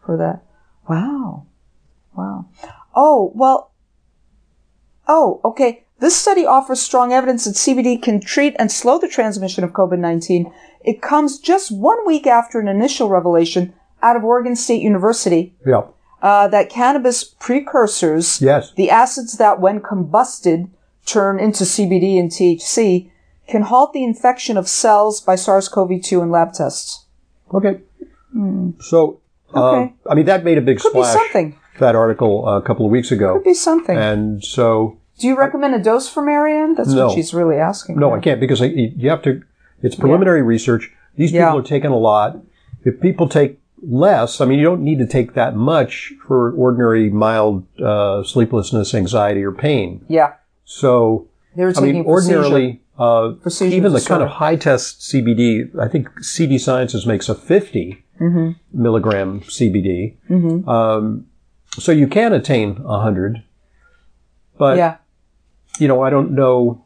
for 0.06 0.16
that. 0.18 0.44
Wow. 0.88 1.46
Wow. 2.16 2.46
Oh, 2.96 3.32
well. 3.36 3.72
Oh, 5.08 5.42
okay. 5.44 5.84
This 6.02 6.16
study 6.16 6.46
offers 6.46 6.82
strong 6.82 7.14
evidence 7.14 7.46
that 7.46 7.56
CBD 7.56 8.02
can 8.02 8.20
treat 8.20 8.56
and 8.60 8.72
slow 8.72 8.98
the 9.00 9.08
transmission 9.08 9.64
of 9.64 9.72
COVID-19. 9.72 10.52
It 10.84 11.02
comes 11.02 11.38
just 11.40 11.72
one 11.72 12.06
week 12.08 12.26
after 12.28 12.60
an 12.60 12.68
initial 12.68 13.08
revelation 13.08 13.74
out 14.02 14.16
of 14.16 14.24
Oregon 14.24 14.56
State 14.56 14.82
University 14.82 15.54
Yeah. 15.66 15.84
uh, 16.24 16.48
that 16.48 16.70
cannabis 16.70 17.24
precursors, 17.24 18.42
Yes. 18.42 18.74
the 18.76 18.90
acids 18.90 19.38
that 19.38 19.60
when 19.62 19.80
combusted 19.80 20.70
turn 21.06 21.40
into 21.40 21.66
CBD 21.66 22.18
and 22.20 22.32
THC, 22.32 23.12
can 23.48 23.62
halt 23.64 23.94
the 23.94 24.04
infection 24.04 24.58
of 24.58 24.68
cells 24.68 25.22
by 25.22 25.36
SARS-CoV-2 25.36 26.22
in 26.24 26.32
lab 26.32 26.54
tests. 26.54 27.06
Okay. 27.54 27.80
So, 28.80 29.20
uh, 29.54 29.70
Okay. 29.72 29.94
I 30.10 30.16
mean, 30.16 30.26
that 30.26 30.44
made 30.44 30.58
a 30.58 30.62
big 30.62 30.80
Could 30.80 30.94
be 30.94 31.04
something. 31.04 31.56
That 31.80 31.96
article 31.96 32.48
uh, 32.48 32.58
a 32.58 32.62
couple 32.62 32.86
of 32.86 32.92
weeks 32.92 33.12
ago, 33.12 33.34
Could 33.36 33.44
be 33.44 33.54
something. 33.54 33.98
and 33.98 34.44
so 34.44 34.98
Do 35.22 35.28
you 35.28 35.38
recommend 35.38 35.76
a 35.76 35.80
dose 35.80 36.10
for 36.10 36.22
Marianne? 36.24 36.76
That's 36.76 36.94
No. 36.94 37.08
what 37.08 37.16
she's 37.16 37.34
really 37.34 37.58
asking. 37.58 37.98
No. 38.00 38.14
I 38.14 38.20
can't 38.20 38.40
because 38.40 38.62
I, 38.62 38.66
you 38.66 39.10
have 39.10 39.22
to. 39.24 39.42
It's 39.82 39.96
preliminary 39.96 40.42
research. 40.42 40.92
These 41.16 41.32
people 41.32 41.46
Yeah. 41.48 41.56
are 41.56 41.62
taking 41.62 41.92
a 41.92 41.98
lot. 41.98 42.40
If 42.84 43.00
people 43.00 43.28
take 43.30 43.60
less, 43.84 44.42
I 44.42 44.46
mean, 44.46 44.60
you 44.60 44.66
don't 44.66 44.82
need 44.84 45.00
to 45.00 45.06
take 45.08 45.34
that 45.34 45.56
much 45.56 46.14
for 46.28 46.52
ordinary 46.54 47.10
mild 47.10 47.66
uh, 47.80 48.24
sleeplessness, 48.24 48.94
anxiety, 48.94 49.44
or 49.44 49.52
pain. 49.52 50.04
Yeah, 50.08 50.34
So, 50.66 51.28
they 51.56 51.64
were 51.64 51.70
I 51.70 51.74
taking 51.74 51.94
mean, 51.94 52.04
for 52.04 52.22
seizure. 52.22 52.38
ordinarily, 52.38 52.82
uh, 53.00 53.34
even 53.62 53.92
the 53.92 54.00
disorder. 54.00 54.02
kind 54.08 54.24
of 54.24 54.30
high 54.30 54.56
test 54.56 55.02
CBD, 55.02 55.70
I 55.80 55.88
think 55.88 56.10
CV 56.22 56.60
Sciences 56.60 57.06
makes 57.06 57.30
a 57.30 57.36
50 57.36 58.04
Mm-hmm. 58.20 58.52
milligram 58.84 59.42
CBD. 59.42 60.16
Um, 60.68 61.26
so 61.80 61.92
you 61.92 62.08
can 62.08 62.34
attain 62.34 62.76
100, 62.84 63.42
but 64.60 64.78
Yeah, 64.78 64.98
you 65.80 65.88
know, 65.88 66.02
I 66.02 66.10
don't 66.10 66.32
know. 66.32 66.84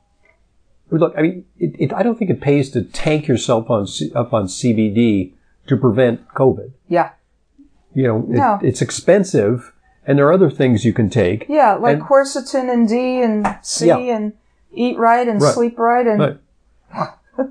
Look, 0.91 1.13
I 1.17 1.21
mean, 1.23 1.45
it, 1.57 1.75
it, 1.79 1.93
I 1.93 2.03
don't 2.03 2.17
think 2.17 2.29
it 2.31 2.39
pays 2.41 2.69
to 2.71 2.83
tank 2.83 3.27
yourself 3.27 3.69
on 3.69 3.87
C, 3.87 4.11
up 4.13 4.33
on 4.33 4.45
CBD 4.45 5.33
to 5.67 5.75
prevent 5.77 6.27
COVID. 6.35 6.71
yeah, 6.87 7.09
You 7.93 8.03
know, 8.03 8.17
it, 8.19 8.37
No. 8.37 8.59
it's 8.61 8.81
expensive, 8.81 9.73
and 10.05 10.17
there 10.17 10.27
are 10.27 10.33
other 10.33 10.51
things 10.51 10.85
you 10.85 10.93
can 10.93 11.09
take. 11.09 11.47
yeah. 11.49 11.73
Like 11.73 11.97
And- 11.97 12.03
quercetin 12.05 12.71
and 12.71 12.87
D 12.87 13.21
and 13.21 13.47
C 13.63 13.87
Yeah. 13.87 13.97
and 13.97 14.33
eat 14.71 14.97
right 14.99 15.27
and 15.27 15.41
Right. 15.41 15.53
sleep 15.53 15.79
right 15.79 16.05
and 16.05 16.19
Right. 16.19 16.37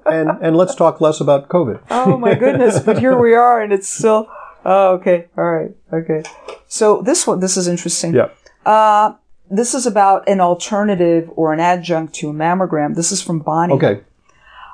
and 0.07 0.31
and 0.41 0.57
let's 0.57 0.75
talk 0.75 1.01
less 1.01 1.21
about 1.21 1.49
COVID. 1.49 1.81
oh 1.91 2.17
my 2.17 2.35
goodness! 2.35 2.79
but 2.81 2.99
here 2.99 3.19
we 3.19 3.35
are, 3.35 3.61
and 3.61 3.73
it's 3.73 3.89
still. 3.89 4.29
Oh, 4.65 4.93
okay. 4.95 5.27
All 5.37 5.45
right. 5.45 5.73
Okay. 5.93 6.23
So 6.69 7.03
this 7.03 7.27
one, 7.27 7.41
this 7.41 7.57
is 7.59 7.69
interesting. 7.69 8.15
Yeah. 8.15 8.29
Uh, 8.65 9.13
this 9.59 9.75
is 9.75 9.87
about 9.87 10.29
an 10.29 10.41
alternative 10.41 11.31
or 11.37 11.53
an 11.53 11.61
adjunct 11.61 12.15
to 12.15 12.31
a 12.31 12.33
mammogram. 12.33 12.95
This 12.95 13.13
is 13.13 13.23
from 13.23 13.41
Bonnie. 13.41 13.75
Okay. 13.75 14.01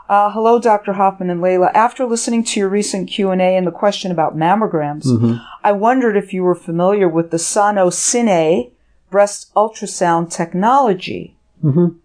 Uh, 0.09 0.31
hello, 0.33 0.59
Dr. 0.59 0.95
Hoffman 0.95 1.31
and 1.31 1.41
Leyla. 1.41 1.71
After 1.73 2.05
listening 2.05 2.43
to 2.45 2.59
your 2.59 2.69
recent 2.69 3.09
Q&A 3.09 3.57
and 3.57 3.65
the 3.65 3.71
question 3.71 4.11
about 4.11 4.37
mammograms, 4.37 5.41
I 5.63 5.71
wondered 5.71 6.17
if 6.17 6.33
you 6.35 6.43
were 6.43 6.57
familiar 6.57 7.09
with 7.09 7.31
the 7.31 7.37
SonoCine 7.37 8.71
breast 9.11 9.53
ultrasound 9.55 10.31
technology. 10.33 11.37
Mhm. 11.65 11.97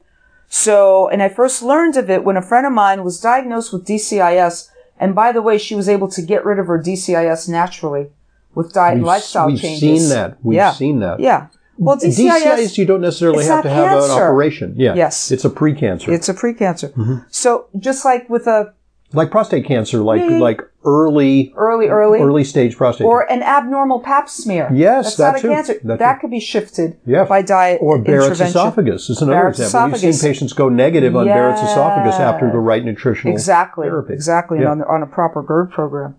So, 0.47 1.07
and 1.09 1.23
I 1.23 1.29
first 1.29 1.63
learned 1.63 1.97
of 1.97 2.09
it 2.09 2.23
when 2.23 2.37
a 2.37 2.41
friend 2.41 2.67
of 2.67 2.73
mine 2.73 3.03
was 3.03 3.19
diagnosed 3.19 3.73
with 3.73 3.85
DCIS. 3.85 4.69
And 4.99 5.15
by 5.15 5.31
the 5.31 5.41
way, 5.41 5.57
she 5.57 5.75
was 5.75 5.89
able 5.89 6.07
to 6.09 6.21
get 6.21 6.45
rid 6.45 6.59
of 6.59 6.67
her 6.67 6.77
DCIS 6.77 7.49
naturally 7.49 8.07
with 8.53 8.71
diet 8.71 8.93
and 8.93 9.01
We've, 9.01 9.07
lifestyle 9.07 9.47
we've 9.47 9.59
changes. 9.59 9.79
seen 9.79 10.09
that. 10.09 10.37
We've 10.43 10.55
yeah. 10.57 10.71
seen 10.71 10.99
that. 10.99 11.19
Yeah. 11.19 11.47
Well, 11.77 11.97
DCIS, 11.97 12.41
DCIS, 12.43 12.77
you 12.77 12.85
don't 12.85 13.01
necessarily 13.01 13.45
have 13.45 13.63
to 13.63 13.69
have 13.69 14.03
an 14.03 14.11
operation. 14.11 14.73
Yeah. 14.77 14.95
Yes. 14.95 15.31
It's 15.31 15.45
a 15.45 15.49
precancer. 15.49 16.09
it's 16.09 16.29
a 16.29 16.33
precancer. 16.33 16.91
Mm-hmm. 16.93 17.17
So 17.29 17.67
just 17.77 18.05
like 18.05 18.29
with 18.29 18.47
a 18.47 18.73
like 19.13 19.31
prostate 19.31 19.65
cancer, 19.65 19.99
like 19.99 20.21
like 20.39 20.61
early 20.83 21.53
early, 21.55 21.87
early, 21.87 22.19
early 22.19 22.43
stage 22.43 22.75
prostate 22.75 23.05
or 23.05 23.29
an 23.31 23.43
abnormal 23.43 23.99
pap 23.99 24.29
smear. 24.29 24.69
Yes, 24.73 25.15
that's 25.15 25.17
that 25.17 25.31
not 25.33 25.41
too. 25.41 25.51
a 25.51 25.55
cancer. 25.55 25.79
That 25.83 25.99
That, 25.99 26.19
could 26.19 26.31
be 26.31 26.39
shifted 26.39 26.97
by 27.05 27.41
diet 27.41 27.79
Or 27.81 27.97
Barrett's 27.99 28.39
esophagus 28.41 29.09
is 29.09 29.21
another 29.21 29.39
Barrett's 29.39 29.59
example. 29.59 29.99
We've 30.01 30.15
seen 30.15 30.29
patients 30.29 30.53
go 30.53 30.69
negative 30.69 31.15
on 31.15 31.25
Barrett's 31.25 31.61
esophagus 31.61 32.15
after 32.15 32.51
the 32.51 32.59
right 32.59 32.83
nutritional 32.83 33.33
Exactly, 33.33 33.87
therapy. 33.87 34.13
exactly, 34.13 34.59
Yeah. 34.61 34.71
on, 34.71 34.81
on 34.83 35.03
a 35.03 35.07
proper 35.07 35.41
GERD 35.41 35.71
program. 35.71 36.15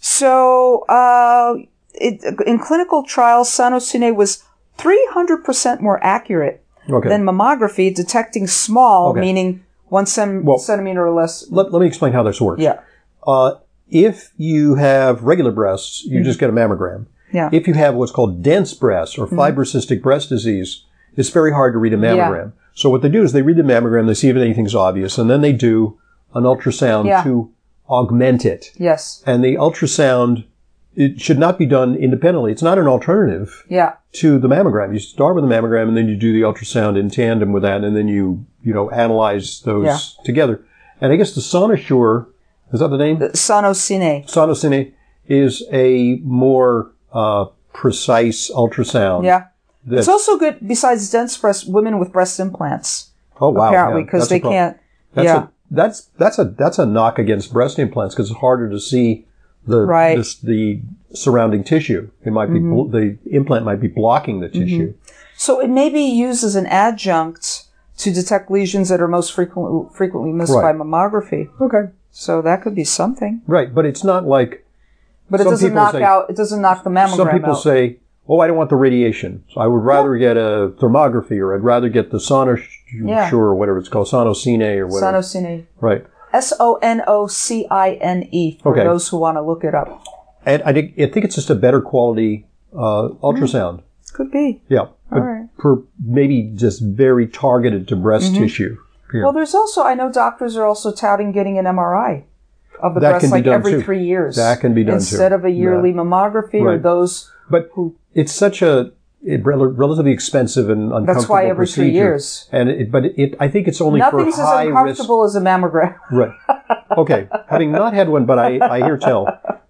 So, 0.00 0.84
uh, 0.88 1.56
it, 1.94 2.22
in 2.46 2.58
clinical 2.60 3.02
trials, 3.02 3.50
SonoCine 3.50 4.14
was 4.14 4.44
300% 4.78 5.80
more 5.80 6.02
accurate 6.02 6.62
Okay. 6.90 7.08
than 7.08 7.24
mammography, 7.24 7.94
detecting 7.94 8.46
small, 8.46 9.10
Okay. 9.10 9.20
meaning 9.20 9.60
one 9.88 10.06
Well- 10.44 10.58
centimeter 10.58 11.06
or 11.06 11.10
less. 11.12 11.46
let, 11.50 11.72
let 11.72 11.80
me 11.80 11.86
explain 11.86 12.12
how 12.12 12.22
this 12.22 12.40
works. 12.40 12.62
Yeah. 12.62 12.78
Uh, 13.26 13.52
if 13.90 14.32
you 14.36 14.76
have 14.76 15.22
regular 15.22 15.50
breasts, 15.50 16.04
Mm-hmm. 16.06 16.16
you 16.18 16.24
just 16.24 16.38
get 16.38 16.50
a 16.50 16.52
mammogram. 16.52 17.06
Yeah. 17.32 17.50
If 17.52 17.66
you 17.68 17.74
have 17.74 17.94
what's 17.94 18.12
called 18.12 18.42
dense 18.42 18.72
breasts 18.74 19.18
or 19.18 19.26
fibrocystic 19.26 20.00
breast 20.02 20.28
disease, 20.30 20.84
it's 21.16 21.28
very 21.30 21.52
hard 21.52 21.74
to 21.74 21.78
read 21.78 21.92
a 21.92 21.98
mammogram. 21.98 22.52
Yeah. 22.54 22.62
So 22.74 22.88
what 22.90 23.02
they 23.02 23.08
do 23.08 23.22
is 23.22 23.32
they 23.32 23.42
read 23.42 23.56
the 23.56 23.62
mammogram, 23.62 24.06
they 24.06 24.14
see 24.14 24.28
if 24.28 24.36
anything's 24.36 24.74
obvious, 24.74 25.18
and 25.18 25.28
then 25.28 25.40
they 25.42 25.52
do 25.52 25.98
an 26.34 26.44
ultrasound 26.44 27.06
Yeah. 27.06 27.22
to 27.24 27.50
augment 27.88 28.44
it. 28.46 28.70
Yes. 28.78 29.22
And 29.26 29.42
the 29.42 29.56
ultrasound, 29.56 30.44
it 30.94 31.20
should 31.20 31.38
not 31.38 31.58
be 31.58 31.66
done 31.66 31.94
independently. 31.94 32.50
It's 32.52 32.62
not 32.62 32.78
an 32.78 32.86
alternative 32.86 33.64
Yeah. 33.68 33.94
to 34.14 34.38
the 34.38 34.48
mammogram. 34.48 34.92
You 34.92 34.98
start 34.98 35.34
with 35.34 35.44
the 35.48 35.50
mammogram 35.50 35.88
and 35.88 35.96
then 35.96 36.08
you 36.08 36.16
do 36.16 36.32
the 36.32 36.42
ultrasound 36.42 36.98
in 36.98 37.10
tandem 37.10 37.52
with 37.52 37.62
that 37.62 37.84
and 37.84 37.96
then 37.96 38.08
you, 38.08 38.44
you 38.62 38.72
know, 38.74 38.90
analyze 38.90 39.60
those 39.64 39.84
Yeah. 39.84 39.98
together. 40.24 40.60
And 41.00 41.12
I 41.12 41.16
guess 41.16 41.34
the 41.34 41.40
Sonosure, 41.40 42.26
is 42.72 42.80
that 42.80 42.88
the 42.88 42.98
name? 42.98 43.18
SonoCine. 43.18 44.26
SonoCine 44.28 44.92
is 45.28 45.62
a 45.72 46.20
more 46.24 46.90
uh, 47.12 47.46
precise 47.72 48.50
ultrasound. 48.50 49.24
Yeah. 49.24 49.44
It's 49.90 50.08
also 50.08 50.36
good 50.36 50.58
besides 50.66 51.10
dense 51.10 51.36
breast 51.36 51.68
women 51.68 51.98
with 51.98 52.12
breast 52.12 52.38
implants 52.40 53.10
oh 53.40 53.50
wow, 53.50 53.68
apparently 53.68 54.04
because 54.04 54.26
a 54.26 54.28
they 54.28 54.40
can't. 54.40 54.76
That's 55.14 55.24
yeah. 55.26 55.44
a, 55.44 55.48
that's 55.70 56.10
that's 56.18 56.38
a 56.38 56.44
that's 56.44 56.78
a 56.78 56.86
knock 56.86 57.18
against 57.18 57.52
breast 57.52 57.78
implants 57.78 58.14
because 58.14 58.30
it's 58.30 58.40
harder 58.40 58.68
to 58.68 58.80
see 58.80 59.26
the 59.68 59.84
Right. 59.86 60.16
this, 60.16 60.34
the 60.36 60.80
surrounding 61.12 61.64
tissue. 61.64 62.08
It 62.24 62.32
might 62.32 62.52
be 62.52 62.60
Mm-hmm. 62.60 62.90
the 62.92 63.16
implant 63.34 63.64
might 63.64 63.80
be 63.80 63.88
blocking 63.88 64.40
the 64.40 64.48
tissue. 64.48 64.94
So 65.36 65.60
it 65.60 65.70
may 65.70 65.88
be 65.88 66.02
used 66.02 66.42
as 66.44 66.56
an 66.56 66.66
adjunct 66.66 67.64
to 67.98 68.12
detect 68.12 68.50
lesions 68.50 68.88
that 68.88 69.00
are 69.00 69.08
most 69.08 69.32
frequently 69.32 69.88
frequently 69.94 70.32
missed 70.32 70.52
Right. 70.54 70.72
by 70.72 70.72
mammography. 70.84 71.48
Okay, 71.60 71.90
So 72.10 72.42
that 72.42 72.62
could 72.62 72.74
be 72.74 72.84
something. 72.84 73.42
right, 73.46 73.74
but 73.74 73.84
it's 73.86 74.02
not 74.04 74.26
like 74.26 74.64
But 75.30 75.40
it 75.40 75.44
doesn't 75.44 75.74
knock 75.74 75.92
say- 75.92 76.02
out. 76.02 76.28
It 76.30 76.36
doesn't 76.36 76.60
knock 76.62 76.84
the 76.84 76.90
mammogram 76.90 77.16
some 77.16 77.28
people 77.30 77.50
out. 77.52 77.62
say, 77.62 77.98
"Oh, 78.28 78.40
I 78.40 78.46
don't 78.46 78.56
want 78.56 78.70
the 78.70 78.76
radiation, 78.76 79.42
so 79.52 79.60
I 79.60 79.66
would 79.66 79.84
rather 79.84 80.16
get 80.16 80.36
a 80.36 80.72
thermography, 80.80 81.38
or 81.38 81.54
I'd 81.54 81.62
rather 81.64 81.88
get 81.88 82.10
the 82.10 82.18
Sonosure 82.18 82.62
Yeah. 83.04 83.30
or 83.34 83.54
whatever 83.54 83.78
it's 83.78 83.88
called, 83.88 84.06
SonoCine 84.08 84.78
or 84.80 84.86
whatever." 84.86 85.18
SonoCine. 85.18 85.64
right. 85.80 86.04
S 86.32 86.52
O 86.60 86.76
N 86.82 87.02
O 87.06 87.26
C 87.26 87.66
I 87.70 87.92
N 87.94 88.28
E 88.30 88.58
for 88.62 88.72
Okay. 88.72 88.84
those 88.84 89.08
who 89.08 89.16
want 89.18 89.36
to 89.36 89.42
look 89.42 89.64
it 89.64 89.74
up. 89.74 90.02
And 90.46 90.62
I 90.62 90.72
think, 90.72 90.92
I 90.98 91.06
think 91.06 91.24
it's 91.24 91.34
just 91.34 91.50
a 91.50 91.54
better 91.54 91.80
quality 91.80 92.46
uh, 92.72 93.08
ultrasound. 93.22 93.82
Could 94.12 94.30
be. 94.30 94.62
Yeah, 94.68 94.86
All 95.12 95.20
right. 95.20 95.48
for 95.60 95.82
maybe 96.04 96.50
just 96.54 96.82
very 96.82 97.26
targeted 97.26 97.86
to 97.88 97.96
breast 97.96 98.32
Mm-hmm. 98.32 98.42
tissue. 98.42 98.76
Yeah. 99.12 99.22
Well, 99.24 99.32
there's 99.32 99.54
also 99.54 99.82
I 99.84 99.94
know 99.94 100.10
doctors 100.12 100.56
are 100.56 100.64
also 100.66 100.92
touting 100.92 101.32
getting 101.32 101.58
an 101.58 101.64
MRI 101.66 102.24
of 102.82 102.94
the 102.94 103.00
That 103.00 103.20
breast 103.20 103.30
like 103.32 103.46
every 103.46 103.72
too. 103.72 103.82
three 103.82 104.04
years. 104.04 104.36
That 104.36 104.60
can 104.60 104.74
be 104.74 104.84
done 104.84 104.94
too. 104.94 104.98
instead 104.98 105.32
of 105.32 105.44
a 105.44 105.50
yearly 105.50 105.92
mammography 105.92 106.60
or 106.62 106.78
those. 106.78 107.30
But 107.50 107.70
it's 108.14 108.32
such 108.32 108.60
a 108.62 108.92
it, 109.24 109.44
relatively 109.44 110.12
expensive 110.12 110.70
and 110.70 110.84
uncomfortable 110.84 111.14
That's 111.14 111.28
why 111.28 111.46
every 111.46 111.66
three 111.66 111.90
years. 111.90 112.48
And 112.52 112.68
it, 112.68 112.90
but 112.90 113.04
it, 113.06 113.34
I 113.40 113.48
think 113.48 113.68
it's 113.68 113.80
only 113.80 113.98
Nothing's 114.00 114.36
for 114.36 114.42
high 114.42 114.64
risk. 114.64 114.74
Nothing's 114.74 115.00
as 115.00 115.06
uncomfortable 115.06 115.24
as 115.24 115.36
a 115.36 115.40
mammogram. 115.40 115.94
Right. 116.10 116.32
Okay. 116.96 117.28
Having 117.48 117.72
not 117.72 117.94
had 117.94 118.08
one, 118.08 118.24
but 118.26 118.38
I, 118.38 118.58
I 118.66 118.78
hear 118.78 118.96
tell, 118.96 119.26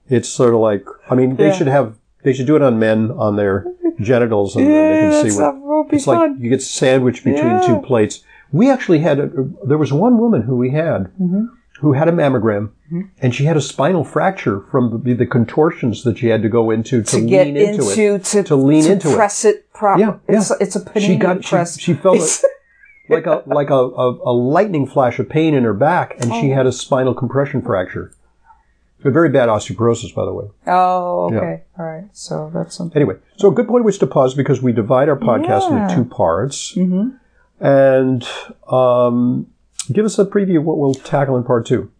it's 0.08 0.28
sort 0.28 0.54
of 0.54 0.60
like 0.60 0.84
I 1.10 1.14
mean 1.14 1.36
they 1.36 1.46
Yeah. 1.48 1.52
should 1.54 1.66
have 1.68 1.96
they 2.22 2.32
should 2.32 2.46
do 2.46 2.56
it 2.56 2.62
on 2.62 2.78
men 2.78 3.10
on 3.12 3.36
their 3.36 3.66
genitals 4.00 4.56
and 4.56 4.66
then 4.66 5.10
they 5.10 5.22
can 5.22 5.30
see 5.30 5.38
what 5.40 5.92
it's 5.94 6.06
like. 6.06 6.30
You 6.38 6.50
get 6.50 6.62
sandwiched 6.62 7.24
between 7.24 7.64
two 7.66 7.80
plates. 7.82 8.22
We 8.52 8.70
actually 8.70 9.00
had 9.00 9.18
a, 9.18 9.30
there 9.66 9.78
was 9.78 9.92
one 9.92 10.18
woman 10.18 10.42
who 10.42 10.56
we 10.56 10.70
had 10.70 11.10
Mm-hmm. 11.20 11.44
who 11.80 11.92
had 11.92 12.08
a 12.08 12.12
mammogram. 12.12 12.70
And 13.20 13.34
she 13.34 13.44
had 13.44 13.56
a 13.56 13.60
spinal 13.60 14.02
fracture 14.04 14.60
from 14.70 15.02
the, 15.04 15.12
the 15.14 15.26
contortions 15.26 16.04
that 16.04 16.18
she 16.18 16.28
had 16.28 16.42
to 16.42 16.48
go 16.48 16.70
into 16.70 17.02
to, 17.02 17.20
to 17.20 17.26
get 17.26 17.46
lean 17.46 17.56
into, 17.56 17.90
into, 17.90 18.14
it. 18.14 18.24
to 18.24 18.42
to 18.44 18.56
lean 18.56 18.84
to 18.84 18.92
into 18.92 19.10
it. 19.12 19.16
press 19.16 19.44
it, 19.44 19.70
properly. 19.72 20.04
Yeah, 20.04 20.18
yeah. 20.28 20.38
It's, 20.38 20.50
it's 20.60 20.76
a 20.76 20.80
panini 20.80 21.06
She 21.06 21.16
got 21.16 21.44
she, 21.44 21.50
press. 21.50 21.78
she 21.78 21.94
felt 21.94 22.16
It's- 22.16 22.44
it 22.44 22.50
like 23.12 23.26
a 23.26 23.42
like 23.46 23.70
a, 23.70 23.74
a, 23.74 24.30
a 24.30 24.32
lightning 24.32 24.86
flash 24.86 25.18
of 25.18 25.28
pain 25.28 25.54
in 25.54 25.64
her 25.64 25.74
back, 25.74 26.14
and 26.20 26.32
Oh. 26.32 26.40
she 26.40 26.50
had 26.50 26.66
a 26.66 26.72
spinal 26.72 27.14
compression 27.14 27.60
fracture. 27.62 28.12
A 29.04 29.10
very 29.12 29.28
bad 29.28 29.48
osteoporosis, 29.48 30.12
by 30.14 30.24
the 30.24 30.32
way. 30.32 30.46
oh, 30.66 31.26
okay, 31.32 31.62
all 31.78 31.84
right. 31.86 32.08
So 32.12 32.50
that's 32.52 32.74
something. 32.74 32.96
Anyway, 33.00 33.14
so 33.36 33.48
a 33.48 33.54
good 33.54 33.68
point 33.68 33.84
which 33.84 33.98
to 34.00 34.06
pause 34.08 34.34
because 34.34 34.60
we 34.60 34.72
divide 34.72 35.08
our 35.08 35.16
podcast 35.16 35.70
Yeah. 35.70 35.82
into 35.84 35.94
two 35.94 36.04
parts. 36.04 36.76
And 37.60 38.26
um, 38.70 39.46
give 39.92 40.04
us 40.04 40.18
a 40.18 40.24
preview 40.24 40.58
of 40.58 40.64
what 40.64 40.78
we'll 40.78 40.94
tackle 40.94 41.36
in 41.36 41.44
part 41.44 41.66
two. 41.66 41.90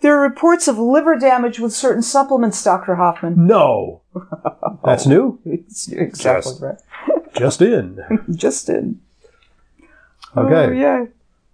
There 0.00 0.18
are 0.18 0.22
reports 0.22 0.68
of 0.68 0.78
liver 0.78 1.16
damage 1.18 1.58
with 1.58 1.72
certain 1.72 2.02
supplements, 2.02 2.62
Dr. 2.62 2.96
Hoffman. 2.96 3.46
No! 3.46 4.02
That's 4.84 5.06
new? 5.06 5.38
It's 5.44 5.88
exactly 5.90 6.52
Just- 6.52 6.62
right. 6.62 6.78
Just 7.34 7.62
in. 7.62 7.98
Just 8.30 8.68
in. 8.68 9.00
Okay. 10.36 10.66
Oh, 10.66 10.70
yeah. 10.72 11.06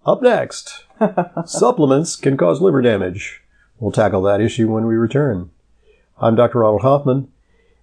Up 0.05 0.21
next, 0.21 0.85
supplements 1.45 2.15
can 2.15 2.35
cause 2.37 2.61
liver 2.61 2.81
damage. 2.81 3.41
We'll 3.79 3.91
tackle 3.91 4.21
that 4.23 4.41
issue 4.41 4.67
when 4.71 4.85
we 4.85 4.95
return. 4.95 5.49
I'm 6.19 6.35
Dr. 6.35 6.59
Ronald 6.59 6.81
Hoffman, 6.81 7.31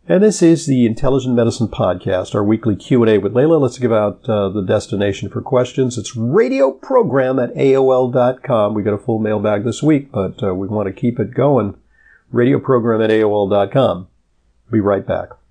and 0.08 0.22
this 0.22 0.40
is 0.40 0.64
the 0.64 0.86
Intelligent 0.86 1.34
Medicine 1.34 1.68
Podcast, 1.68 2.34
our 2.34 2.42
weekly 2.42 2.74
Q&A 2.74 3.18
with 3.18 3.34
Leyla. 3.34 3.60
Let's 3.60 3.78
give 3.78 3.92
out 3.92 4.26
uh, 4.26 4.48
the 4.48 4.62
destination 4.62 5.28
for 5.28 5.42
questions. 5.42 5.98
It's 5.98 6.16
radio 6.16 6.72
program 6.72 7.38
at 7.38 7.54
AOL.com. 7.54 8.72
We 8.72 8.82
got 8.82 8.94
a 8.94 8.98
full 8.98 9.18
mailbag 9.18 9.64
this 9.64 9.82
week, 9.82 10.10
but 10.10 10.42
uh, 10.42 10.54
we 10.54 10.66
want 10.66 10.86
to 10.86 10.98
keep 10.98 11.20
it 11.20 11.34
going. 11.34 11.76
Radio 12.32 12.58
program 12.58 13.02
at 13.02 13.10
AOL.com. 13.10 14.08
Be 14.70 14.80
right 14.80 15.06
back. 15.06 15.38